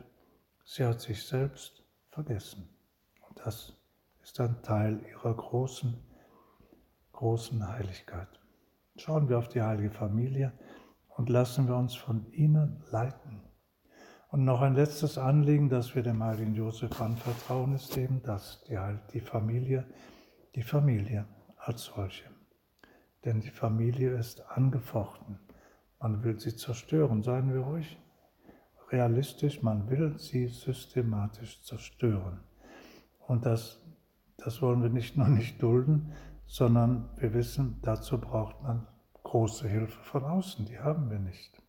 Sie 0.64 0.84
hat 0.84 1.00
sich 1.00 1.24
selbst 1.24 1.84
vergessen. 2.10 2.68
Und 3.28 3.46
das 3.46 3.76
ist 4.24 4.40
ein 4.40 4.60
Teil 4.62 5.00
ihrer 5.08 5.34
großen, 5.34 6.02
großen 7.12 7.68
Heiligkeit. 7.68 8.40
Schauen 8.96 9.28
wir 9.28 9.38
auf 9.38 9.48
die 9.48 9.62
heilige 9.62 9.92
Familie 9.92 10.52
und 11.10 11.28
lassen 11.28 11.68
wir 11.68 11.76
uns 11.76 11.94
von 11.94 12.26
ihnen 12.32 12.82
leiten. 12.90 13.40
Und 14.32 14.44
noch 14.44 14.62
ein 14.62 14.74
letztes 14.74 15.16
Anliegen, 15.16 15.68
das 15.68 15.94
wir 15.94 16.02
dem 16.02 16.24
heiligen 16.24 16.56
Josef 16.56 17.00
anvertrauen, 17.00 17.72
ist 17.76 17.96
eben 17.96 18.20
das, 18.24 18.64
die, 18.64 18.76
die 19.12 19.20
Familie, 19.20 19.86
die 20.54 20.62
Familie 20.62 21.26
als 21.58 21.84
solche. 21.84 22.30
Denn 23.24 23.40
die 23.40 23.50
Familie 23.50 24.16
ist 24.16 24.40
angefochten. 24.50 25.38
Man 25.98 26.22
will 26.22 26.38
sie 26.38 26.54
zerstören, 26.54 27.22
seien 27.22 27.52
wir 27.52 27.60
ruhig 27.60 27.98
realistisch, 28.94 29.62
man 29.62 29.88
will 29.90 30.18
sie 30.18 30.46
systematisch 30.46 31.62
zerstören. 31.62 32.40
Und 33.26 33.46
das, 33.46 33.82
das 34.36 34.62
wollen 34.62 34.82
wir 34.82 34.90
nicht 34.90 35.16
nur 35.16 35.28
nicht 35.28 35.62
dulden, 35.62 36.12
sondern 36.46 37.08
wir 37.16 37.34
wissen, 37.34 37.78
dazu 37.82 38.18
braucht 38.18 38.62
man 38.62 38.86
große 39.22 39.68
Hilfe 39.68 40.00
von 40.02 40.24
außen, 40.24 40.66
die 40.66 40.78
haben 40.78 41.10
wir 41.10 41.18
nicht. 41.18 41.60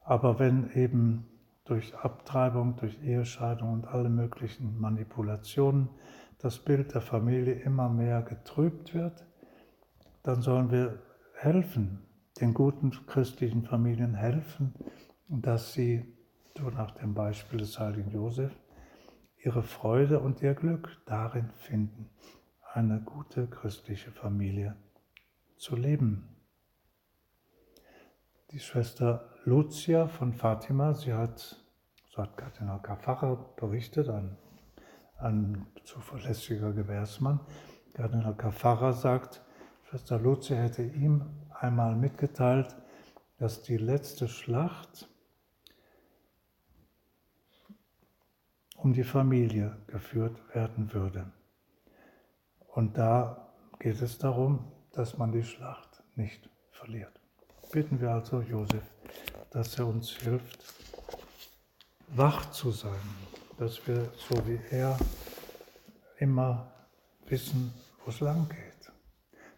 Aber 0.00 0.38
wenn 0.38 0.70
eben 0.72 1.26
durch 1.64 1.94
Abtreibung, 1.96 2.76
durch 2.76 3.02
Ehescheidung 3.02 3.72
und 3.72 3.86
alle 3.86 4.10
möglichen 4.10 4.78
Manipulationen 4.78 5.88
das 6.38 6.58
Bild 6.58 6.94
der 6.94 7.00
Familie 7.00 7.54
immer 7.54 7.88
mehr 7.88 8.22
getrübt 8.22 8.94
wird, 8.94 9.26
dann 10.22 10.42
sollen 10.42 10.70
wir 10.70 11.02
helfen, 11.34 12.06
den 12.40 12.54
guten 12.54 12.90
christlichen 13.06 13.64
Familien 13.64 14.14
helfen, 14.14 14.74
dass 15.28 15.72
sie, 15.72 16.04
so 16.56 16.70
nach 16.70 16.92
dem 16.92 17.14
Beispiel 17.14 17.58
des 17.58 17.78
heiligen 17.78 18.10
Josef, 18.10 18.52
ihre 19.38 19.62
Freude 19.62 20.20
und 20.20 20.42
ihr 20.42 20.54
Glück 20.54 21.02
darin 21.06 21.50
finden, 21.50 22.10
eine 22.72 23.00
gute 23.00 23.46
christliche 23.46 24.10
Familie 24.10 24.76
zu 25.56 25.76
leben. 25.76 26.28
Die 28.50 28.60
Schwester 28.60 29.30
Lucia 29.44 30.06
von 30.06 30.32
Fatima, 30.32 30.94
sie 30.94 31.12
hat, 31.12 31.62
so 32.08 32.22
hat 32.22 32.36
Kardinal 32.36 32.80
Kafacher 32.80 33.36
berichtet, 33.56 34.08
ein, 34.08 34.36
ein 35.18 35.66
zuverlässiger 35.84 36.72
Gewährsmann, 36.72 37.40
Kardinal 37.94 38.34
Kafacher 38.34 38.92
sagt, 38.92 39.42
Schwester 39.88 40.18
Lucia 40.18 40.56
hätte 40.56 40.82
ihm 40.82 41.24
einmal 41.50 41.94
mitgeteilt, 41.94 42.76
dass 43.38 43.62
die 43.62 43.76
letzte 43.76 44.28
Schlacht 44.28 45.08
um 48.76 48.92
die 48.92 49.04
Familie 49.04 49.76
geführt 49.86 50.36
werden 50.54 50.92
würde. 50.92 51.32
Und 52.68 52.98
da 52.98 53.54
geht 53.78 54.02
es 54.02 54.18
darum, 54.18 54.72
dass 54.92 55.16
man 55.16 55.32
die 55.32 55.44
Schlacht 55.44 56.02
nicht 56.16 56.50
verliert. 56.70 57.20
Bitten 57.72 58.00
wir 58.00 58.10
also 58.10 58.40
Josef, 58.40 58.84
dass 59.50 59.78
er 59.78 59.86
uns 59.86 60.10
hilft, 60.10 60.58
wach 62.08 62.50
zu 62.50 62.72
sein, 62.72 63.00
dass 63.58 63.86
wir 63.86 64.10
so 64.16 64.34
wie 64.46 64.58
er 64.70 64.96
immer 66.18 66.72
wissen, 67.26 67.72
wo 68.04 68.10
es 68.10 68.20
lang 68.20 68.48
geht, 68.48 68.92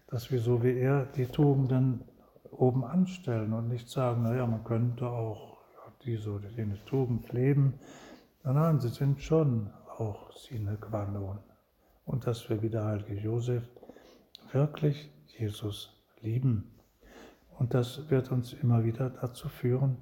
dass 0.08 0.30
wir 0.30 0.40
so 0.40 0.62
wie 0.62 0.78
er 0.78 1.06
die 1.06 1.26
Tugenden 1.26 2.04
oben 2.50 2.84
anstellen 2.84 3.52
und 3.52 3.68
nicht 3.68 3.88
sagen, 3.88 4.22
naja, 4.22 4.46
man 4.46 4.64
könnte 4.64 5.08
auch 5.08 5.58
diese 6.04 6.30
oder 6.30 6.48
jene 6.50 6.82
Tugend 6.84 7.32
leben, 7.32 7.80
Nein, 8.46 8.54
nein, 8.54 8.78
sie 8.78 8.90
sind 8.90 9.20
schon 9.20 9.72
auch 9.98 10.30
sine 10.32 10.76
qua 10.76 11.04
non. 11.04 11.40
Und 12.04 12.28
dass 12.28 12.48
wir 12.48 12.62
wie 12.62 12.68
der 12.68 12.84
heilige 12.84 13.14
Josef 13.14 13.64
wirklich 14.52 15.10
Jesus 15.36 15.92
lieben. 16.20 16.78
Und 17.58 17.74
das 17.74 18.08
wird 18.08 18.30
uns 18.30 18.52
immer 18.52 18.84
wieder 18.84 19.10
dazu 19.10 19.48
führen, 19.48 19.96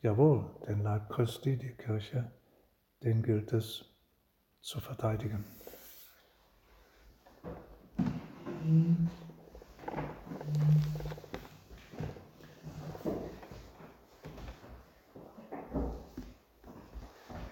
jawohl, 0.00 0.44
den 0.68 0.84
Leib 0.84 1.10
Christi, 1.10 1.56
die 1.56 1.72
Kirche, 1.72 2.30
den 3.02 3.22
gilt 3.22 3.52
es 3.52 3.84
zu 4.60 4.80
verteidigen. 4.80 5.44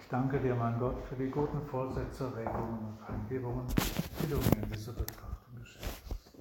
Ich 0.01 0.09
danke 0.09 0.39
dir, 0.39 0.55
mein 0.55 0.77
Gott, 0.79 1.01
für 1.07 1.15
die 1.15 1.29
guten 1.29 1.61
Vorsätze, 1.67 2.35
Regungen 2.35 2.79
und 2.79 2.97
Eingebungen, 3.07 3.65
die 4.21 4.29
du 4.29 4.37
mir 4.37 4.63
in 4.63 4.71
diese 4.71 4.93
Betracht 4.93 5.34